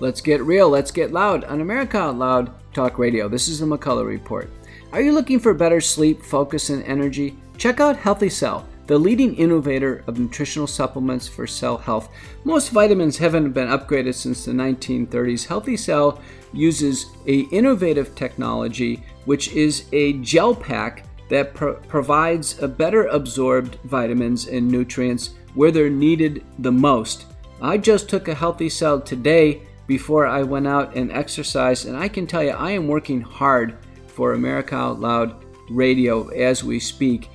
[0.00, 3.28] Let's get real, let's get loud on America Out Loud Talk Radio.
[3.28, 4.50] This is the McCullough Report.
[4.92, 7.36] Are you looking for better sleep, focus, and energy?
[7.56, 12.08] Check out Healthy Cell, the leading innovator of nutritional supplements for cell health.
[12.44, 15.46] Most vitamins haven't been upgraded since the 1930s.
[15.46, 16.20] Healthy Cell
[16.52, 23.76] uses a innovative technology which is a gel pack that pro- provides a better absorbed
[23.84, 27.26] vitamins and nutrients where they're needed the most.
[27.60, 31.88] I just took a Healthy Cell today before I went out and exercised.
[31.88, 36.62] And I can tell you, I am working hard for America Out Loud radio as
[36.62, 37.30] we speak.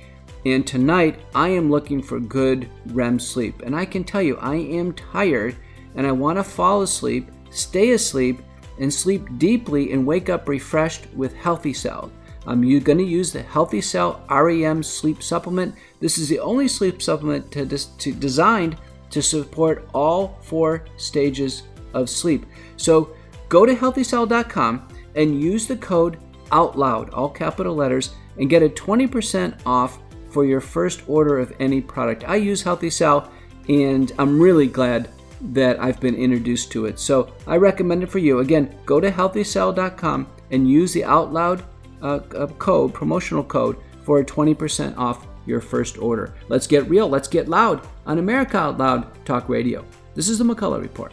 [0.46, 3.62] And tonight, I am looking for good REM sleep.
[3.62, 5.56] And I can tell you, I am tired
[5.96, 8.40] and I want to fall asleep, stay asleep,
[8.78, 12.10] and sleep deeply and wake up refreshed with Healthy Cell.
[12.46, 15.74] I'm going to use the Healthy Cell REM sleep supplement.
[16.00, 18.76] This is the only sleep supplement to, to, designed
[19.10, 21.62] to support all four stages
[21.94, 22.46] of sleep.
[22.76, 23.14] So
[23.48, 26.18] go to healthycell.com and use the code
[26.50, 29.98] OUTLOUD, all capital letters, and get a 20% off
[30.30, 32.24] for your first order of any product.
[32.26, 33.30] I use Healthy Cell
[33.68, 35.08] and I'm really glad
[35.52, 36.98] that I've been introduced to it.
[36.98, 38.40] So I recommend it for you.
[38.40, 41.62] Again, go to healthycell.com and use the OUTLOUD
[42.02, 46.34] uh, uh, code, promotional code, for a 20% off your first order.
[46.48, 49.84] Let's get real, let's get loud on America Out Loud Talk Radio.
[50.14, 51.12] This is the McCullough Report.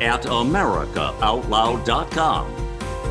[0.00, 2.54] at AmericaOutloud.com.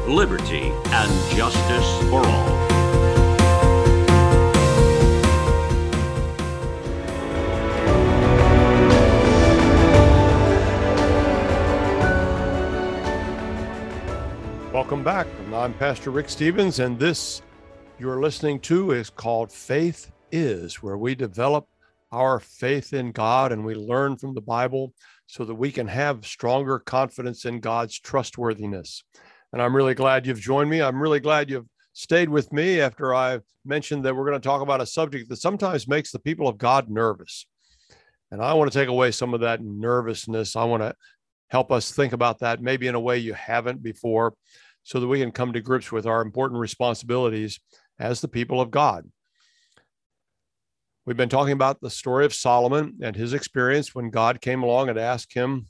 [0.07, 2.63] Liberty and justice for all.
[14.73, 15.27] Welcome back.
[15.53, 17.43] I'm Pastor Rick Stevens, and this
[17.99, 21.67] you're listening to is called Faith Is, where we develop
[22.11, 24.93] our faith in God and we learn from the Bible
[25.33, 29.03] so that we can have stronger confidence in God's trustworthiness.
[29.51, 30.79] And I'm really glad you've joined me.
[30.79, 34.61] I'm really glad you've stayed with me after I've mentioned that we're going to talk
[34.61, 37.47] about a subject that sometimes makes the people of God nervous.
[38.29, 40.55] And I want to take away some of that nervousness.
[40.55, 40.93] I want to
[41.49, 44.35] help us think about that maybe in a way you haven't before
[44.83, 47.59] so that we can come to grips with our important responsibilities
[47.97, 49.09] as the people of God.
[51.05, 54.87] We've been talking about the story of Solomon and his experience when God came along
[54.87, 55.67] and asked him,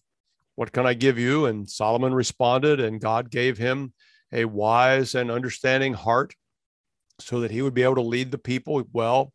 [0.53, 1.47] What can I give you?
[1.47, 3.93] And Solomon responded, and God gave him
[4.31, 6.35] a wise and understanding heart
[7.19, 9.33] so that he would be able to lead the people well.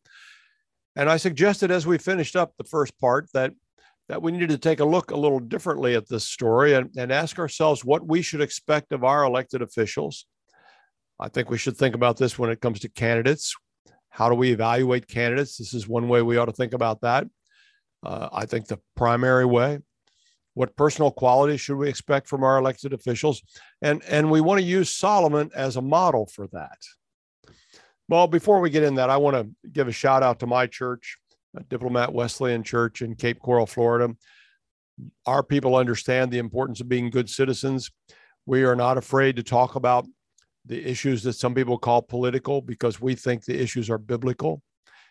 [0.94, 3.52] And I suggested as we finished up the first part that
[4.08, 7.12] that we needed to take a look a little differently at this story and, and
[7.12, 10.26] ask ourselves what we should expect of our elected officials.
[11.20, 13.54] I think we should think about this when it comes to candidates.
[14.10, 15.56] How do we evaluate candidates?
[15.58, 17.26] This is one way we ought to think about that.
[18.02, 19.80] Uh, I think the primary way.
[20.54, 23.42] What personal qualities should we expect from our elected officials?
[23.80, 26.78] And, and we want to use Solomon as a model for that.
[28.08, 30.66] Well, before we get in that, I want to give a shout out to my
[30.66, 31.18] church,
[31.68, 34.14] Diplomat Wesleyan Church in Cape Coral, Florida.
[35.26, 37.90] Our people understand the importance of being good citizens.
[38.46, 40.06] We are not afraid to talk about
[40.68, 44.62] the issues that some people call political because we think the issues are biblical.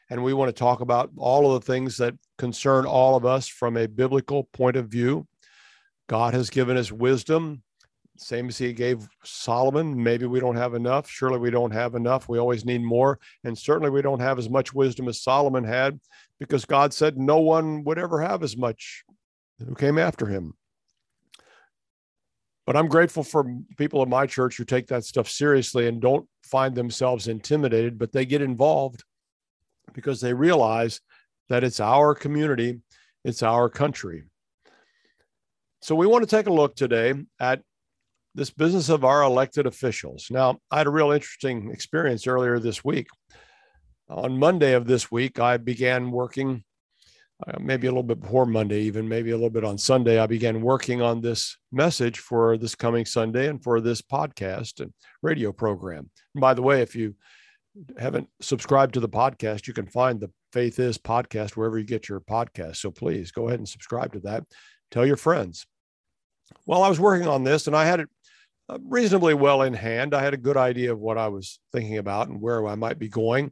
[0.10, 3.48] And we want to talk about all of the things that concern all of us
[3.48, 5.28] from a biblical point of view.
[6.08, 7.62] God has given us wisdom,
[8.18, 10.02] same as he gave Solomon.
[10.02, 11.10] Maybe we don't have enough.
[11.10, 12.30] Surely we don't have enough.
[12.30, 13.20] We always need more.
[13.44, 16.00] And certainly we don't have as much wisdom as Solomon had
[16.40, 19.04] because God said no one would ever have as much
[19.60, 20.54] who came after him.
[22.68, 23.46] But I'm grateful for
[23.78, 28.12] people in my church who take that stuff seriously and don't find themselves intimidated, but
[28.12, 29.06] they get involved
[29.94, 31.00] because they realize
[31.48, 32.82] that it's our community,
[33.24, 34.26] it's our country.
[35.82, 37.62] So we want to take a look today at
[38.36, 40.28] this business of our elected officials.
[40.30, 43.08] Now, I had a real interesting experience earlier this week.
[44.10, 46.66] On Monday of this week, I began working
[47.46, 50.26] uh, maybe a little bit before Monday, even maybe a little bit on Sunday, I
[50.26, 55.52] began working on this message for this coming Sunday and for this podcast and radio
[55.52, 56.10] program.
[56.34, 57.16] And by the way, if you
[58.00, 62.10] haven't subscribed to the podcast, you can find the Faith Is podcast wherever you get
[62.10, 62.78] your podcast.
[62.78, 64.44] So please go ahead and subscribe to that.
[64.90, 65.68] Tell your friends.
[66.66, 68.10] Well, I was working on this and I had it
[68.70, 70.16] uh, reasonably well in hand.
[70.16, 72.98] I had a good idea of what I was thinking about and where I might
[72.98, 73.52] be going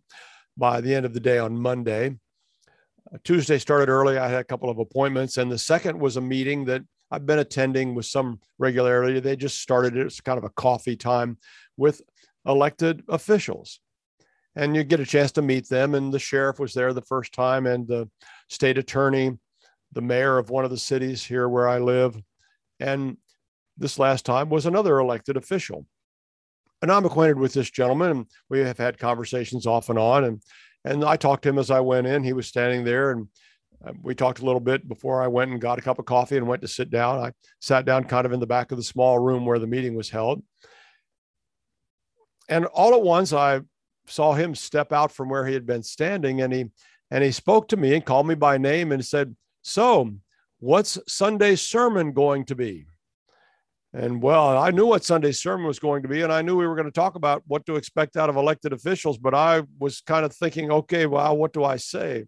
[0.57, 2.15] by the end of the day on Monday.
[3.14, 4.18] Uh, Tuesday started early.
[4.18, 6.82] I had a couple of appointments, and the second was a meeting that
[7.12, 9.20] I've been attending with some regularity.
[9.20, 10.06] They just started it.
[10.06, 11.38] It's kind of a coffee time
[11.78, 12.01] with
[12.45, 13.80] elected officials.
[14.56, 15.95] And you get a chance to meet them.
[15.95, 18.10] And the sheriff was there the first time, and the
[18.49, 19.38] state attorney,
[19.91, 22.18] the mayor of one of the cities here where I live.
[22.80, 23.18] And
[23.78, 25.86] this last time was another elected official.
[26.82, 30.24] And I'm acquainted with this gentleman, and we have had conversations off and on.
[30.24, 30.41] And
[30.86, 32.23] and I talked to him as I went in.
[32.23, 33.27] He was standing there, and
[33.86, 36.38] uh, we talked a little bit before I went and got a cup of coffee
[36.38, 37.19] and went to sit down.
[37.19, 39.95] I sat down kind of in the back of the small room where the meeting
[39.95, 40.43] was held.
[42.47, 43.61] And all at once, I
[44.05, 46.65] saw him step out from where he had been standing, and he
[47.09, 50.13] and he spoke to me and called me by name and said, "So,
[50.59, 52.86] what's Sunday's sermon going to be?"
[53.95, 56.67] And well, I knew what Sunday's sermon was going to be, and I knew we
[56.67, 59.17] were going to talk about what to expect out of elected officials.
[59.17, 62.25] But I was kind of thinking, okay, well, what do I say?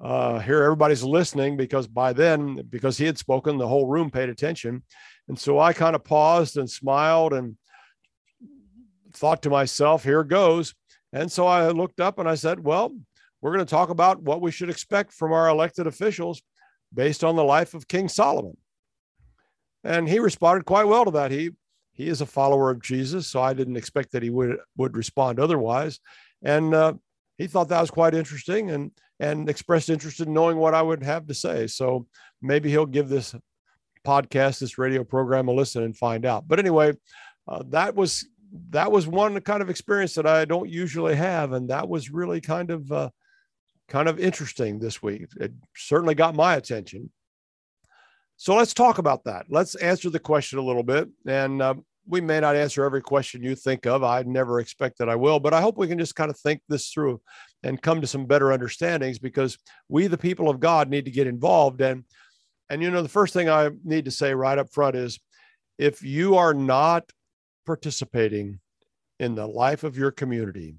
[0.00, 4.28] Uh, here, everybody's listening because by then, because he had spoken, the whole room paid
[4.28, 4.84] attention.
[5.26, 7.56] And so I kind of paused and smiled and
[9.12, 10.72] thought to myself, here goes.
[11.12, 12.96] And so I looked up and I said, well,
[13.40, 16.42] we're going to talk about what we should expect from our elected officials
[16.94, 18.56] based on the life of King Solomon
[19.84, 21.30] and he responded quite well to that.
[21.30, 21.50] He
[21.92, 25.38] he is a follower of Jesus, so I didn't expect that he would would respond
[25.38, 26.00] otherwise,
[26.42, 26.94] and uh,
[27.38, 31.02] he thought that was quite interesting and and expressed interest in knowing what I would
[31.02, 31.66] have to say.
[31.66, 32.06] So
[32.40, 33.34] maybe he'll give this
[34.04, 36.48] podcast, this radio program, a listen and find out.
[36.48, 36.94] But anyway,
[37.46, 38.26] uh, that was
[38.70, 42.40] that was one kind of experience that I don't usually have, and that was really
[42.40, 43.10] kind of uh,
[43.88, 45.26] kind of interesting this week.
[45.40, 47.10] It certainly got my attention.
[48.42, 49.46] So let's talk about that.
[49.50, 51.08] Let's answer the question a little bit.
[51.28, 51.74] And uh,
[52.08, 54.02] we may not answer every question you think of.
[54.02, 56.60] I never expect that I will, but I hope we can just kind of think
[56.68, 57.20] this through
[57.62, 61.28] and come to some better understandings because we, the people of God, need to get
[61.28, 61.80] involved.
[61.82, 62.02] And
[62.68, 65.20] and you know, the first thing I need to say right up front is
[65.78, 67.04] if you are not
[67.64, 68.58] participating
[69.20, 70.74] in the life of your community,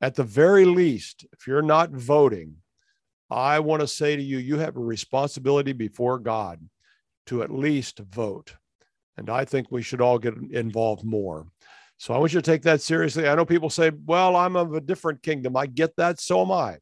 [0.00, 2.58] at the very least, if you're not voting,
[3.30, 6.60] I want to say to you, you have a responsibility before God
[7.26, 8.56] to at least vote.
[9.16, 11.46] And I think we should all get involved more.
[11.98, 13.28] So I want you to take that seriously.
[13.28, 15.56] I know people say, well, I'm of a different kingdom.
[15.56, 16.18] I get that.
[16.18, 16.78] So am I.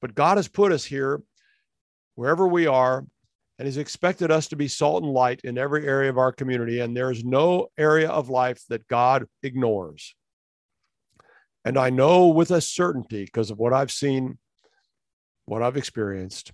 [0.00, 1.22] But God has put us here
[2.14, 3.04] wherever we are,
[3.58, 6.80] and He's expected us to be salt and light in every area of our community.
[6.80, 10.14] And there is no area of life that God ignores.
[11.64, 14.38] And I know with a certainty, because of what I've seen
[15.46, 16.52] what I've experienced,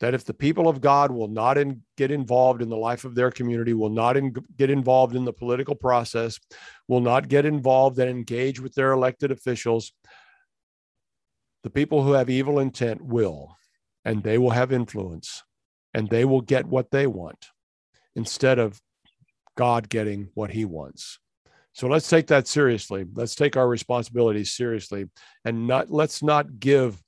[0.00, 3.14] that if the people of God will not in, get involved in the life of
[3.14, 6.38] their community, will not in, get involved in the political process,
[6.88, 9.92] will not get involved and engage with their elected officials,
[11.62, 13.56] the people who have evil intent will,
[14.04, 15.42] and they will have influence,
[15.92, 17.48] and they will get what they want
[18.16, 18.80] instead of
[19.56, 21.18] God getting what he wants.
[21.72, 23.06] So let's take that seriously.
[23.14, 25.08] Let's take our responsibilities seriously
[25.44, 27.00] and not let's not give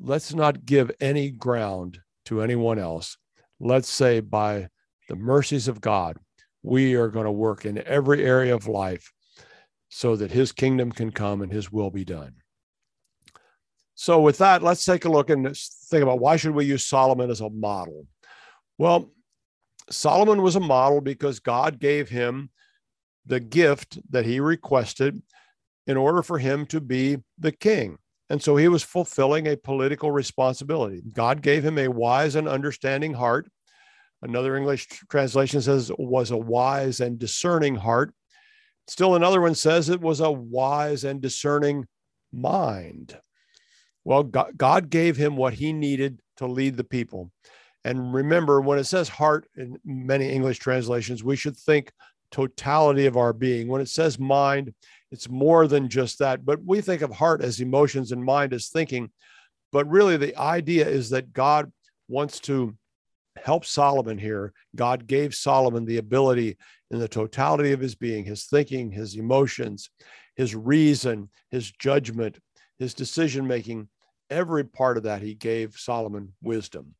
[0.00, 3.16] let's not give any ground to anyone else.
[3.60, 4.68] Let's say, by
[5.08, 6.16] the mercies of God,
[6.62, 9.12] we are going to work in every area of life
[9.88, 12.34] so that his kingdom can come and his will be done.
[13.94, 15.56] So, with that, let's take a look and
[15.90, 18.06] think about why should we use Solomon as a model?
[18.76, 19.10] Well,
[19.90, 22.50] Solomon was a model because God gave him
[23.26, 25.20] the gift that he requested
[25.86, 27.98] in order for him to be the king.
[28.30, 31.02] And so he was fulfilling a political responsibility.
[31.12, 33.48] God gave him a wise and understanding heart.
[34.20, 38.12] Another English translation says was a wise and discerning heart.
[38.86, 41.86] Still, another one says it was a wise and discerning
[42.32, 43.18] mind.
[44.04, 47.30] Well, God gave him what he needed to lead the people.
[47.84, 51.92] And remember, when it says heart in many English translations, we should think
[52.30, 53.68] totality of our being.
[53.68, 54.74] When it says mind,
[55.10, 56.44] it's more than just that.
[56.44, 59.10] But we think of heart as emotions and mind as thinking.
[59.72, 61.72] But really, the idea is that God
[62.08, 62.76] wants to
[63.42, 64.52] help Solomon here.
[64.74, 66.56] God gave Solomon the ability
[66.90, 69.90] in the totality of his being, his thinking, his emotions,
[70.36, 72.38] his reason, his judgment,
[72.78, 73.88] his decision making,
[74.30, 76.94] every part of that, he gave Solomon wisdom.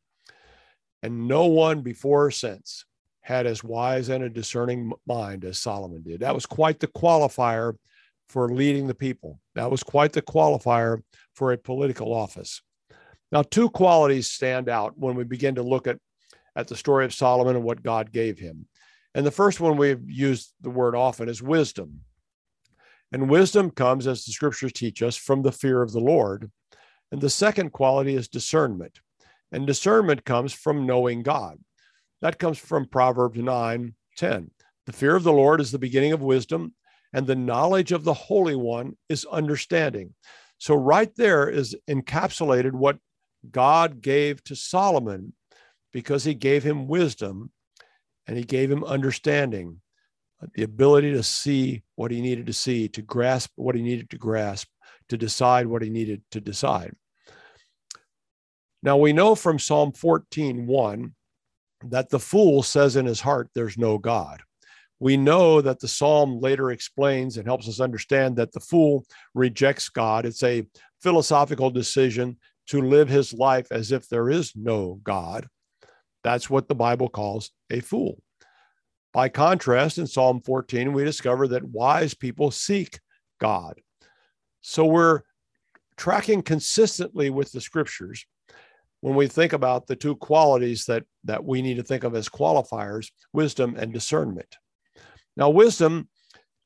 [1.03, 2.85] And no one before or since
[3.21, 6.21] had as wise and a discerning mind as Solomon did.
[6.21, 7.75] That was quite the qualifier
[8.29, 9.41] for leading the people.
[9.55, 11.03] That was quite the qualifier
[11.35, 12.63] for a political office.
[13.31, 15.99] Now, two qualities stand out when we begin to look at,
[16.57, 18.67] at the story of Solomon and what God gave him.
[19.15, 22.01] And the first one we've used the word often is wisdom.
[23.13, 26.51] And wisdom comes, as the scriptures teach us, from the fear of the Lord.
[27.11, 29.01] And the second quality is discernment.
[29.51, 31.59] And discernment comes from knowing God.
[32.21, 34.51] That comes from Proverbs 9 10.
[34.87, 36.75] The fear of the Lord is the beginning of wisdom,
[37.13, 40.15] and the knowledge of the Holy One is understanding.
[40.59, 42.99] So, right there is encapsulated what
[43.51, 45.33] God gave to Solomon
[45.93, 47.51] because he gave him wisdom
[48.27, 49.81] and he gave him understanding,
[50.55, 54.19] the ability to see what he needed to see, to grasp what he needed to
[54.19, 54.69] grasp,
[55.09, 56.95] to decide what he needed to decide.
[58.83, 61.15] Now, we know from Psalm 14 1
[61.87, 64.43] that the fool says in his heart, There's no God.
[65.01, 69.89] We know that the psalm later explains and helps us understand that the fool rejects
[69.89, 70.27] God.
[70.27, 70.67] It's a
[71.01, 72.37] philosophical decision
[72.69, 75.47] to live his life as if there is no God.
[76.25, 78.21] That's what the Bible calls a fool.
[79.13, 83.01] By contrast, in Psalm 14, we discover that wise people seek
[83.41, 83.81] God.
[84.61, 85.23] So we're
[85.97, 88.27] tracking consistently with the scriptures
[89.01, 92.29] when we think about the two qualities that, that we need to think of as
[92.29, 94.57] qualifiers wisdom and discernment.
[95.39, 96.09] Now, wisdom,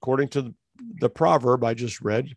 [0.01, 0.55] according to
[0.99, 2.35] the proverb I just read,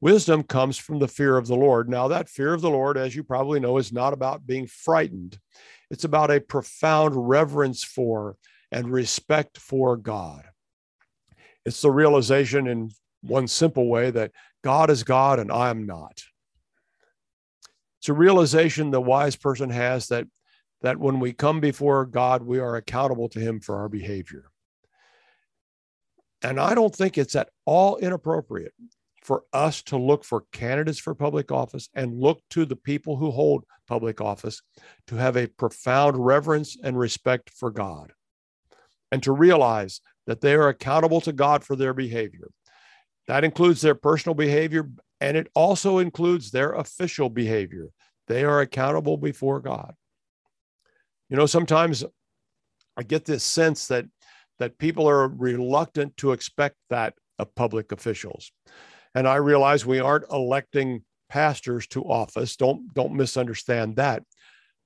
[0.00, 1.88] wisdom comes from the fear of the Lord.
[1.88, 5.38] Now, that fear of the Lord, as you probably know, is not about being frightened,
[5.88, 8.36] it's about a profound reverence for
[8.72, 10.44] and respect for God.
[11.64, 12.90] It's the realization in
[13.22, 14.32] one simple way that
[14.64, 16.20] God is God and I am not.
[18.00, 20.26] It's a realization the wise person has that,
[20.82, 24.50] that when we come before God, we are accountable to Him for our behavior.
[26.42, 28.72] And I don't think it's at all inappropriate
[29.22, 33.30] for us to look for candidates for public office and look to the people who
[33.30, 34.62] hold public office
[35.08, 38.12] to have a profound reverence and respect for God
[39.10, 42.48] and to realize that they are accountable to God for their behavior.
[43.26, 44.88] That includes their personal behavior
[45.20, 47.88] and it also includes their official behavior.
[48.28, 49.94] They are accountable before God.
[51.28, 52.04] You know, sometimes
[52.96, 54.06] I get this sense that
[54.58, 58.50] that people are reluctant to expect that of public officials.
[59.14, 62.56] And I realize we aren't electing pastors to office.
[62.56, 64.22] Don't don't misunderstand that.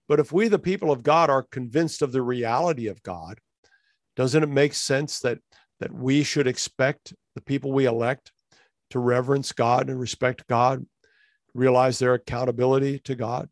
[0.09, 3.39] But if we the people of God are convinced of the reality of God,
[4.17, 5.39] doesn't it make sense that
[5.81, 8.33] that we should expect the people we elect
[8.91, 10.85] to reverence God and respect God,
[11.55, 13.49] realize their accountability to God.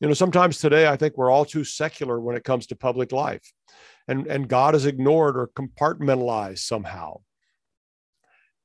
[0.00, 3.12] You know, sometimes today I think we're all too secular when it comes to public
[3.12, 3.52] life,
[4.10, 7.20] and, and God is ignored or compartmentalized somehow.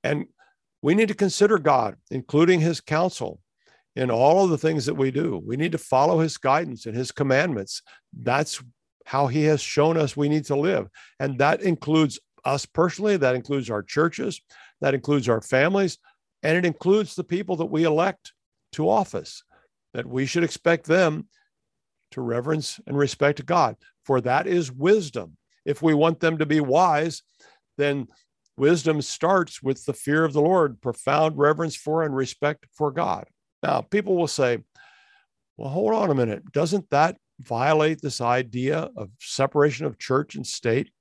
[0.03, 0.25] And
[0.81, 3.39] we need to consider God, including his counsel,
[3.95, 5.39] in all of the things that we do.
[5.45, 7.83] We need to follow his guidance and his commandments.
[8.11, 8.61] That's
[9.05, 10.87] how he has shown us we need to live.
[11.19, 14.41] And that includes us personally, that includes our churches,
[14.81, 15.99] that includes our families,
[16.41, 18.33] and it includes the people that we elect
[18.73, 19.43] to office,
[19.93, 21.27] that we should expect them
[22.11, 23.75] to reverence and respect God,
[24.05, 25.37] for that is wisdom.
[25.65, 27.23] If we want them to be wise,
[27.77, 28.07] then
[28.57, 33.27] wisdom starts with the fear of the Lord, profound reverence for and respect for God.
[33.63, 34.59] Now, people will say,
[35.57, 36.51] well, hold on a minute.
[36.51, 40.91] Doesn't that violate this idea of separation of church and state?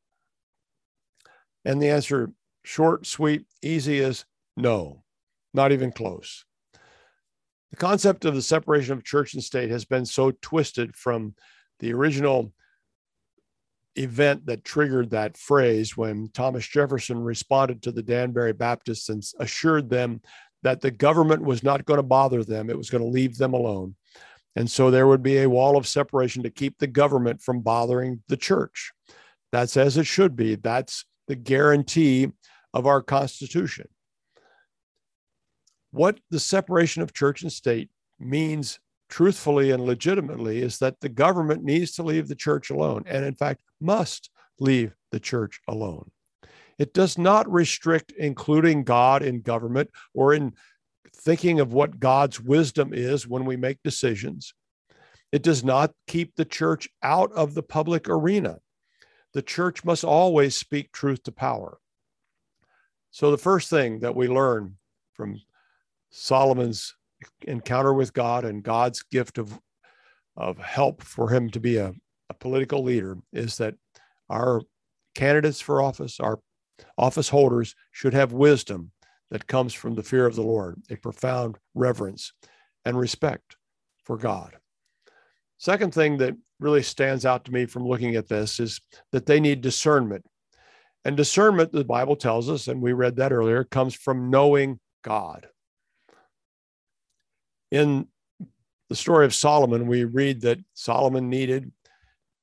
[1.65, 2.31] And the answer,
[2.65, 4.25] short, sweet, easy, is
[4.57, 5.03] no,
[5.53, 6.45] not even close.
[7.71, 11.35] The concept of the separation of church and state has been so twisted from
[11.81, 12.53] the original
[13.97, 19.89] event that triggered that phrase when Thomas Jefferson responded to the Danbury Baptists and assured
[19.89, 20.21] them
[20.63, 23.53] that the government was not going to bother them, it was going to leave them
[23.53, 23.95] alone.
[24.57, 28.23] And so there would be a wall of separation to keep the government from bothering
[28.29, 28.93] the church.
[29.53, 30.55] That's as it should be.
[30.55, 32.31] That's the guarantee
[32.73, 33.89] of our Constitution.
[35.91, 41.63] What the separation of church and state means truthfully and legitimately is that the government
[41.63, 46.11] needs to leave the church alone, and in fact, must leave the church alone.
[46.79, 50.55] It does not restrict including God in government or in
[51.17, 54.55] thinking of what God's wisdom is when we make decisions.
[55.31, 58.59] It does not keep the church out of the public arena
[59.35, 61.79] the church must always speak truth to power.
[63.11, 64.77] So, the first thing that we learn
[65.13, 65.41] from
[66.11, 66.95] Solomon's
[67.43, 69.59] encounter with God and God's gift of,
[70.37, 71.93] of help for him to be a,
[72.31, 73.75] a political leader is that
[74.29, 74.63] our
[75.15, 76.41] candidates for office, our
[76.99, 78.91] office holders, should have wisdom
[79.31, 82.33] that comes from the fear of the Lord, a profound reverence
[82.85, 83.57] and respect
[84.05, 84.57] for God.
[85.59, 88.81] Second thing that really stands out to me from looking at this is
[89.13, 90.25] that they need discernment.
[91.05, 95.49] And discernment, the Bible tells us, and we read that earlier, comes from knowing God.
[97.75, 98.07] In
[98.89, 101.73] the story of Solomon, we read that Solomon needed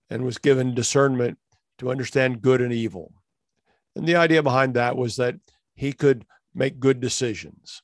[0.09, 1.37] and was given discernment
[1.77, 3.13] to understand good and evil.
[3.95, 5.35] And the idea behind that was that
[5.73, 7.81] he could make good decisions.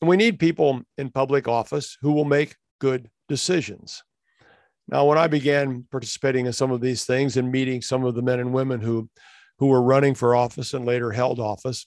[0.00, 4.02] And we need people in public office who will make good decisions.
[4.88, 8.22] Now, when I began participating in some of these things and meeting some of the
[8.22, 9.10] men and women who,
[9.58, 11.86] who were running for office and later held office,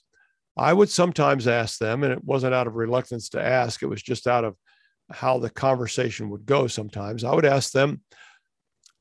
[0.56, 4.02] I would sometimes ask them, and it wasn't out of reluctance to ask, it was
[4.02, 4.56] just out of
[5.10, 7.24] how the conversation would go sometimes.
[7.24, 8.00] I would ask them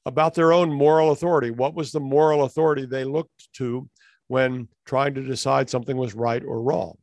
[0.06, 1.51] about their own moral authority.
[1.51, 3.89] What was the moral authority they looked to
[4.28, 6.97] when trying to decide something was right or wrong?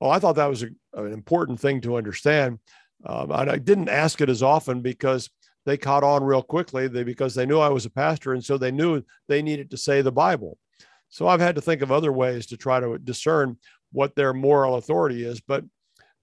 [0.00, 2.58] Well, I thought that was a, an important thing to understand.
[3.04, 5.30] Um, and I didn't ask it as often because
[5.64, 8.32] they caught on real quickly they, because they knew I was a pastor.
[8.32, 10.58] And so they knew they needed to say the Bible.
[11.08, 13.56] So I've had to think of other ways to try to discern
[13.92, 15.40] what their moral authority is.
[15.40, 15.64] But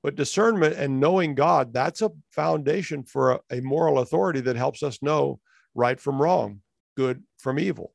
[0.03, 4.83] but discernment and knowing God, that's a foundation for a, a moral authority that helps
[4.83, 5.39] us know
[5.75, 6.61] right from wrong,
[6.97, 7.93] good from evil.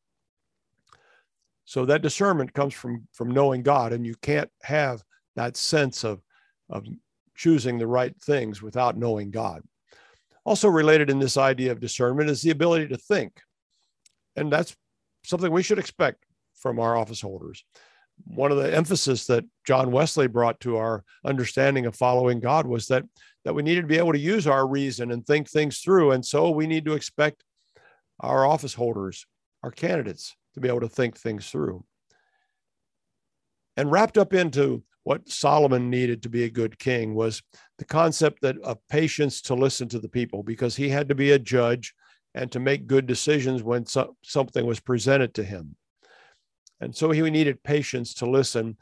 [1.67, 5.03] So that discernment comes from from knowing God, and you can't have
[5.37, 6.23] that sense of
[6.71, 6.87] of
[7.37, 9.63] choosing the right things without knowing God.
[10.45, 13.39] Also related in this idea of discernment is the ability to think,
[14.35, 14.75] and that's
[15.25, 16.25] something we should expect
[16.61, 17.65] from our office holders.
[18.25, 22.89] One of the emphasis that John Wesley brought to our understanding of following God was
[22.89, 23.05] that
[23.45, 26.27] that we needed to be able to use our reason and think things through, and
[26.27, 27.45] so we need to expect
[28.21, 29.25] our office holders,
[29.63, 31.85] our candidates, to be able to think things through.
[33.77, 37.41] And wrapped up into what Solomon needed to be a good king was
[37.79, 41.31] the concept that of patience to listen to the people, because he had to be
[41.31, 41.95] a judge
[42.35, 45.77] and to make good decisions when so, something was presented to him.
[46.81, 48.77] And so he needed patience to listen,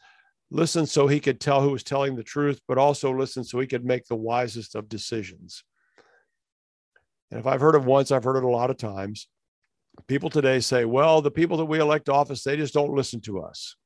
[0.50, 3.66] listen so he could tell who was telling the truth, but also listen so he
[3.66, 5.64] could make the wisest of decisions.
[7.30, 9.28] And if I've heard it once, I've heard it a lot of times.
[10.06, 13.20] People today say, well, the people that we elect to office, they just don't listen
[13.22, 13.76] to us.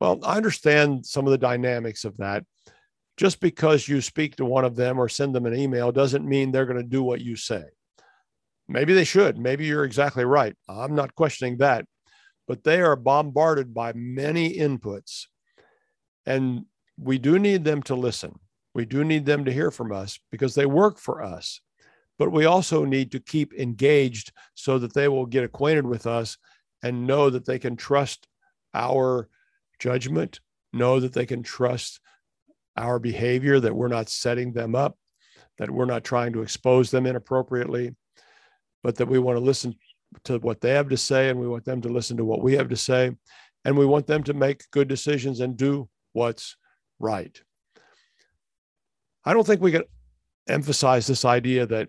[0.00, 2.44] Well, I understand some of the dynamics of that.
[3.16, 6.50] Just because you speak to one of them or send them an email doesn't mean
[6.50, 7.62] they're going to do what you say.
[8.66, 9.38] Maybe they should.
[9.38, 10.56] Maybe you're exactly right.
[10.68, 11.86] I'm not questioning that.
[12.46, 15.26] But they are bombarded by many inputs.
[16.26, 16.66] And
[16.98, 18.38] we do need them to listen.
[18.74, 21.60] We do need them to hear from us because they work for us
[22.18, 26.38] but we also need to keep engaged so that they will get acquainted with us
[26.82, 28.28] and know that they can trust
[28.72, 29.28] our
[29.78, 30.40] judgment,
[30.72, 32.00] know that they can trust
[32.76, 34.96] our behavior, that we're not setting them up,
[35.58, 37.94] that we're not trying to expose them inappropriately,
[38.82, 39.74] but that we want to listen
[40.24, 42.54] to what they have to say and we want them to listen to what we
[42.54, 43.12] have to say.
[43.64, 46.56] And we want them to make good decisions and do what's
[46.98, 47.40] right.
[49.24, 49.84] I don't think we can
[50.48, 51.88] emphasize this idea that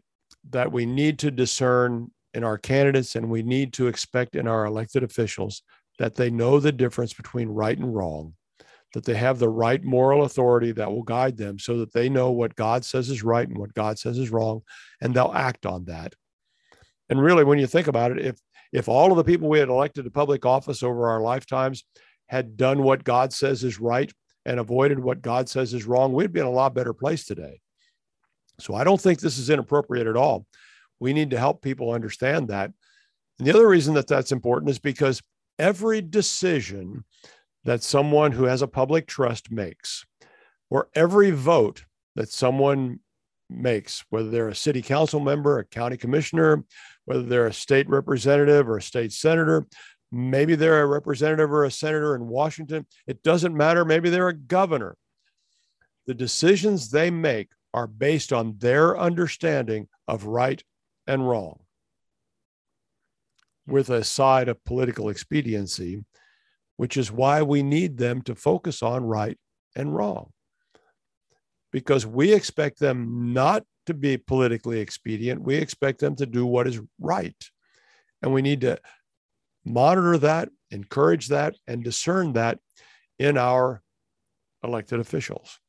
[0.52, 4.66] that we need to discern in our candidates and we need to expect in our
[4.66, 5.64] elected officials
[5.98, 8.34] that they know the difference between right and wrong,
[8.94, 12.32] that they have the right moral authority that will guide them so that they know
[12.32, 14.62] what God says is right and what God says is wrong,
[15.02, 16.14] and they'll act on that.
[17.10, 18.39] And really, when you think about it, if
[18.72, 21.84] if all of the people we had elected to public office over our lifetimes
[22.28, 24.12] had done what God says is right
[24.45, 27.62] and avoided what God says is wrong, we'd be in a lot better place today.
[28.60, 30.45] So I don't think this is inappropriate at all.
[30.99, 32.72] We need to help people understand that.
[33.38, 35.22] And the other reason that that's important is because
[35.60, 37.03] every decision
[37.66, 40.06] that someone who has a public trust makes,
[40.70, 41.86] or every vote
[42.16, 42.99] that someone
[43.49, 46.64] makes, whether they're a city council member, a county commissioner,
[47.06, 49.66] whether they're a state representative or a state senator,
[50.12, 53.86] maybe they're a representative or a senator in Washington, it doesn't matter.
[53.86, 54.97] Maybe they're a governor.
[56.08, 60.64] The decisions they make are based on their understanding of right
[61.08, 61.60] and wrong,
[63.68, 66.06] with a side of political expediency,
[66.78, 69.38] which is why we need them to focus on right
[69.76, 70.32] and wrong.
[71.72, 76.68] Because we expect them not to be politically expedient, we expect them to do what
[76.68, 77.36] is right.
[78.22, 78.80] And we need to
[79.64, 82.60] monitor that, encourage that, and discern that
[83.20, 83.82] in our
[84.64, 85.60] elected officials.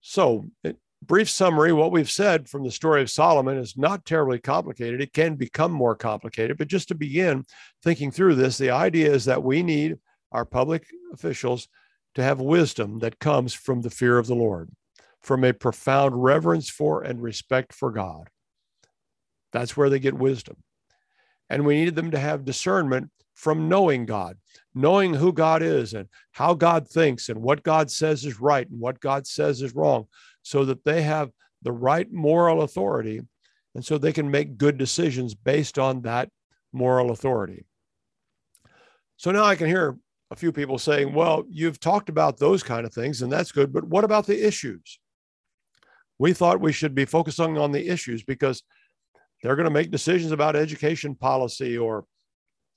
[0.00, 0.46] So,
[1.02, 5.00] brief summary what we've said from the story of Solomon is not terribly complicated.
[5.00, 7.44] It can become more complicated, but just to begin
[7.82, 9.96] thinking through this, the idea is that we need
[10.32, 11.68] our public officials
[12.14, 14.70] to have wisdom that comes from the fear of the Lord,
[15.24, 18.28] from a profound reverence for and respect for God.
[19.52, 20.56] That's where they get wisdom.
[21.48, 24.36] And we needed them to have discernment from knowing God,
[24.74, 28.78] knowing who God is and how God thinks and what God says is right and
[28.78, 30.06] what God says is wrong,
[30.42, 31.30] so that they have
[31.62, 33.22] the right moral authority
[33.74, 36.28] and so they can make good decisions based on that
[36.70, 37.64] moral authority.
[39.16, 39.96] So now I can hear
[40.30, 43.72] a few people saying, well, you've talked about those kind of things, and that's good,
[43.72, 44.98] but what about the issues?
[46.18, 48.62] We thought we should be focusing on the issues because
[49.42, 52.04] they're going to make decisions about education policy or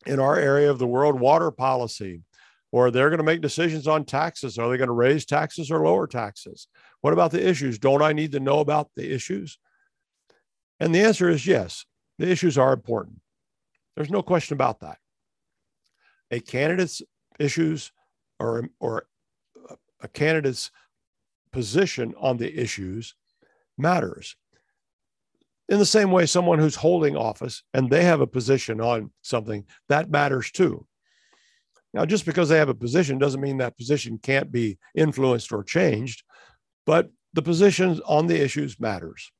[0.05, 2.21] in our area of the world, water policy,
[2.71, 4.57] or they're going to make decisions on taxes.
[4.57, 6.67] Are they going to raise taxes or lower taxes?
[7.01, 7.79] What about the issues?
[7.79, 9.57] Don't I need to know about the issues?
[10.79, 11.85] And the answer is yes,
[12.19, 13.21] the issues are important.
[13.95, 14.97] There's no question about that.
[16.29, 17.01] A candidate's
[17.39, 17.91] issues
[18.39, 19.07] or, or
[20.01, 20.71] a candidate's
[21.51, 23.15] position on the issues
[23.77, 24.35] matters.
[25.69, 29.65] In the same way, someone who's holding office and they have a position on something,
[29.89, 30.87] that matters too.
[31.93, 35.63] Now, just because they have a position doesn't mean that position can't be influenced or
[35.63, 36.23] changed,
[36.85, 39.31] but the position on the issues matters.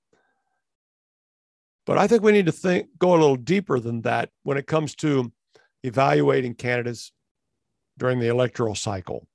[1.86, 4.68] But I think we need to think go a little deeper than that when it
[4.68, 5.32] comes to
[5.84, 7.14] evaluating candidates
[7.98, 9.26] during the electoral cycle.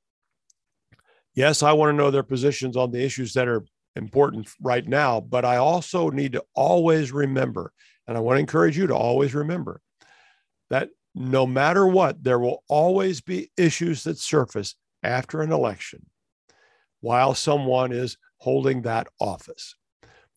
[1.34, 3.64] Yes, I want to know their positions on the issues that are
[3.97, 7.72] important right now, but I also need to always remember,
[8.07, 9.80] and I want to encourage you to always remember
[10.70, 16.07] that no matter what, there will always be issues that surface after an election
[17.01, 19.74] while someone is holding that office.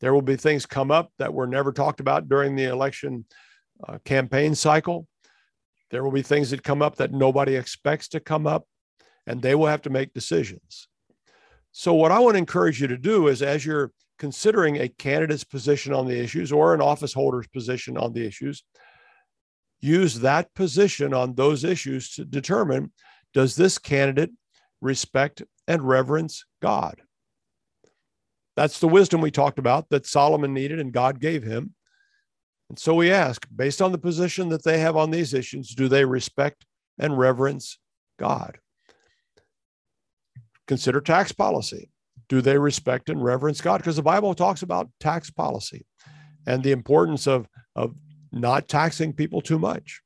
[0.02, 3.26] There will be things come up that were never talked about during the election
[3.88, 5.08] uh, campaign cycle.
[5.92, 8.68] There will be things that come up that nobody expects to come up,
[9.26, 10.88] and they will have to make decisions.
[11.78, 15.44] So, what I want to encourage you to do is as you're considering a candidate's
[15.44, 18.64] position on the issues or an office holder's position on the issues,
[19.82, 22.94] use that position on those issues to determine
[23.34, 24.32] does this candidate
[24.80, 27.02] respect and reverence God?
[28.56, 31.76] That's the wisdom we talked about that Solomon needed and God gave him.
[32.70, 35.90] And so we ask, based on the position that they have on these issues, do
[35.90, 36.66] they respect
[36.98, 37.80] and reverence
[38.18, 38.60] God?
[40.68, 41.90] Consider tax policy.
[42.28, 43.78] Do they respect and reverence God?
[43.78, 45.86] Because the Bible talks about tax policy
[46.48, 47.96] and the importance of, of
[48.32, 50.02] not taxing people too much.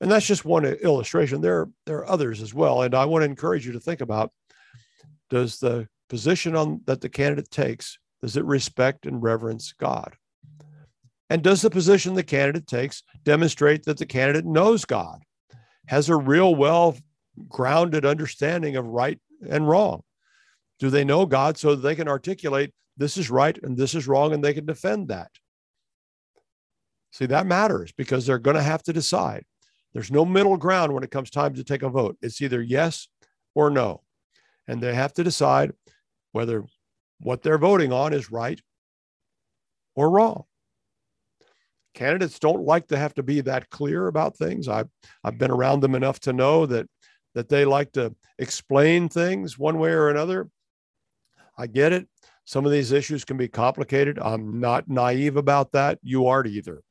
[0.00, 1.40] And that's just one illustration.
[1.40, 2.82] There, there are others as well.
[2.82, 4.32] And I want to encourage you to think about
[5.30, 10.14] does the position on that the candidate takes, does it respect and reverence God?
[11.30, 15.22] And does the position the candidate takes demonstrate that the candidate knows God,
[15.86, 16.96] has a real well
[17.48, 19.18] grounded understanding of right
[19.48, 20.02] and wrong?
[20.78, 24.08] Do they know God so that they can articulate this is right and this is
[24.08, 25.30] wrong and they can defend that?
[27.12, 29.44] See, that matters because they're going to have to decide.
[29.92, 32.16] There's no middle ground when it comes time to take a vote.
[32.22, 33.08] It's either yes
[33.54, 34.02] or no.
[34.66, 35.72] And they have to decide
[36.32, 36.64] whether
[37.20, 38.60] what they're voting on is right
[39.94, 40.44] or wrong.
[41.94, 44.66] Candidates don't like to have to be that clear about things.
[44.66, 44.88] I've,
[45.22, 46.86] I've been around them enough to know that
[47.34, 50.48] that they like to explain things one way or another.
[51.56, 52.08] I get it.
[52.44, 54.18] Some of these issues can be complicated.
[54.18, 55.98] I'm not naive about that.
[56.02, 56.82] You aren't either.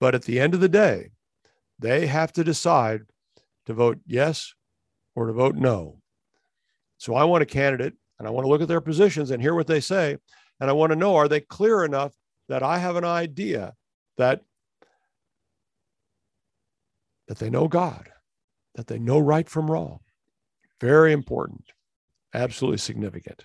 [0.00, 1.10] But at the end of the day,
[1.78, 3.02] they have to decide
[3.66, 4.54] to vote yes
[5.14, 6.00] or to vote no.
[6.96, 9.54] So I want a candidate and I want to look at their positions and hear
[9.54, 10.16] what they say.
[10.60, 12.14] And I want to know are they clear enough
[12.48, 13.74] that I have an idea
[14.16, 14.42] that
[17.28, 18.08] that they know God
[18.78, 19.98] that they know right from wrong.
[20.80, 21.64] Very important,
[22.32, 23.44] absolutely significant.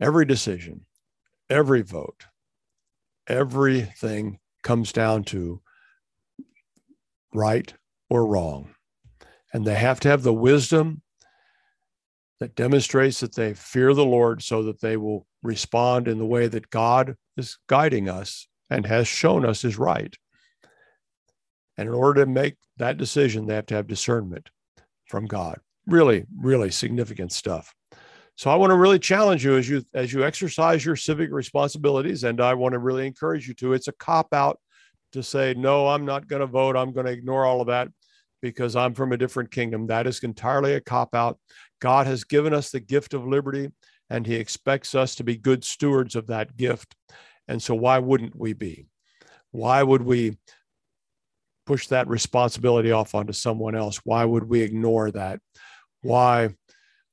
[0.00, 0.86] Every decision,
[1.50, 2.24] every vote,
[3.26, 5.60] everything comes down to
[7.34, 7.74] right
[8.08, 8.70] or wrong.
[9.52, 11.02] And they have to have the wisdom
[12.38, 16.46] that demonstrates that they fear the Lord so that they will respond in the way
[16.46, 20.16] that God is guiding us and has shown us is right.
[21.80, 24.50] And in order to make that decision, they have to have discernment
[25.06, 25.60] from God.
[25.86, 27.74] Really, really significant stuff.
[28.36, 32.24] So I want to really challenge you as you as you exercise your civic responsibilities,
[32.24, 33.72] and I want to really encourage you to.
[33.72, 34.60] It's a cop out
[35.12, 36.76] to say no, I'm not going to vote.
[36.76, 37.88] I'm going to ignore all of that.
[38.42, 39.86] because I'm from a different kingdom.
[39.86, 41.38] That is entirely a cop out.
[41.80, 43.70] God has given us the gift of liberty,
[44.10, 46.94] and He expects us to be good stewards of that gift.
[47.48, 48.84] And so, why wouldn't we be?
[49.50, 50.36] Why would we
[51.70, 53.98] push that responsibility off onto someone else?
[54.02, 55.38] Why would we ignore that?
[56.02, 56.48] Why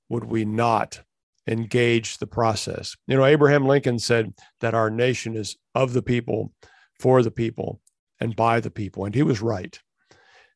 [0.09, 0.99] would we not
[1.45, 2.95] engage the process?
[3.05, 6.51] You know, Abraham Lincoln said that our nation is of the people,
[6.99, 7.79] for the people,
[8.19, 9.05] and by the people.
[9.05, 9.79] And he was right.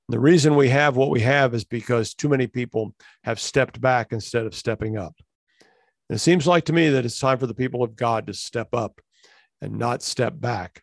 [0.10, 4.14] The reason we have what we have is because too many people have stepped back
[4.14, 5.14] instead of stepping up.
[6.10, 8.74] It seems like to me that it's time for the people of God to step
[8.74, 9.00] up
[9.62, 10.82] and not step back.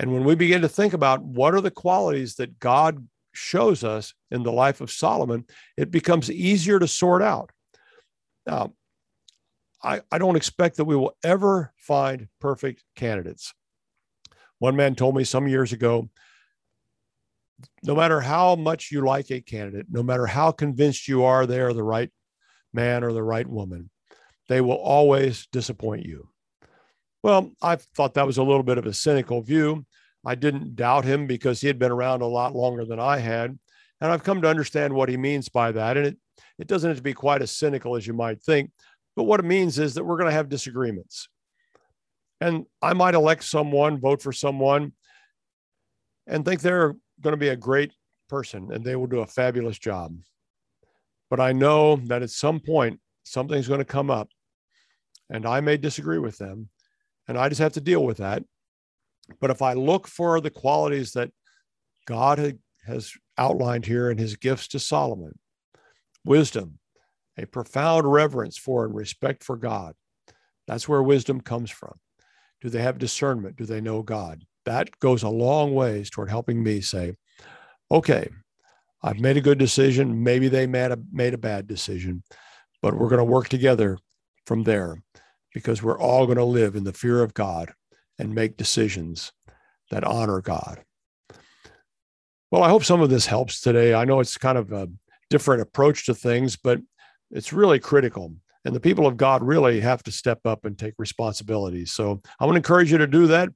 [0.00, 4.14] And when we begin to think about what are the qualities that God shows us
[4.30, 5.44] in the life of Solomon,
[5.76, 7.50] it becomes easier to sort out.
[8.46, 8.72] Now,
[9.84, 13.52] I, I don't expect that we will ever find perfect candidates.
[14.58, 16.08] One man told me some years ago
[17.82, 21.60] no matter how much you like a candidate, no matter how convinced you are they
[21.60, 22.10] are the right
[22.72, 23.90] man or the right woman,
[24.48, 26.30] they will always disappoint you.
[27.22, 29.84] Well, I thought that was a little bit of a cynical view.
[30.24, 33.58] I didn't doubt him because he had been around a lot longer than I had.
[34.00, 35.96] And I've come to understand what he means by that.
[35.96, 36.16] And it,
[36.58, 38.70] it doesn't have to be quite as cynical as you might think.
[39.16, 41.28] But what it means is that we're going to have disagreements.
[42.40, 44.92] And I might elect someone, vote for someone,
[46.26, 47.92] and think they're going to be a great
[48.28, 50.16] person and they will do a fabulous job.
[51.28, 54.28] But I know that at some point, something's going to come up
[55.28, 56.68] and I may disagree with them.
[57.28, 58.42] And I just have to deal with that.
[59.40, 61.30] But if I look for the qualities that
[62.06, 65.38] God has outlined here in his gifts to Solomon
[66.24, 66.78] wisdom,
[67.38, 69.94] a profound reverence for and respect for God,
[70.66, 71.94] that's where wisdom comes from.
[72.60, 73.56] Do they have discernment?
[73.56, 74.44] Do they know God?
[74.64, 77.14] that goes a long ways toward helping me say,
[77.90, 78.28] okay,
[79.02, 80.22] I've made a good decision.
[80.22, 82.22] Maybe they made a, made a bad decision,
[82.82, 83.98] but we're going to work together
[84.46, 85.02] from there
[85.54, 87.72] because we're all going to live in the fear of God
[88.20, 89.32] and make decisions
[89.90, 90.84] that honor God.
[92.50, 93.94] Well, I hope some of this helps today.
[93.94, 94.88] I know it's kind of a
[95.30, 96.80] different approach to things, but
[97.30, 98.34] it's really critical.
[98.64, 101.86] And the people of God really have to step up and take responsibility.
[101.86, 103.48] So I want to encourage you to do that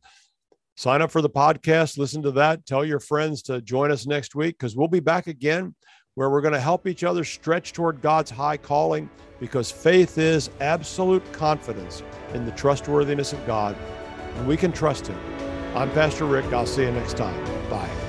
[0.76, 4.34] sign up for the podcast, listen to that, tell your friends to join us next
[4.34, 5.72] week because we'll be back again
[6.16, 9.08] where we're going to help each other stretch toward God's high calling
[9.38, 12.02] because faith is absolute confidence
[12.34, 13.76] in the trustworthiness of God
[14.36, 15.18] and we can trust Him.
[15.74, 16.46] I'm Pastor Rick.
[16.52, 17.44] I'll see you next time.
[17.68, 18.03] Bye.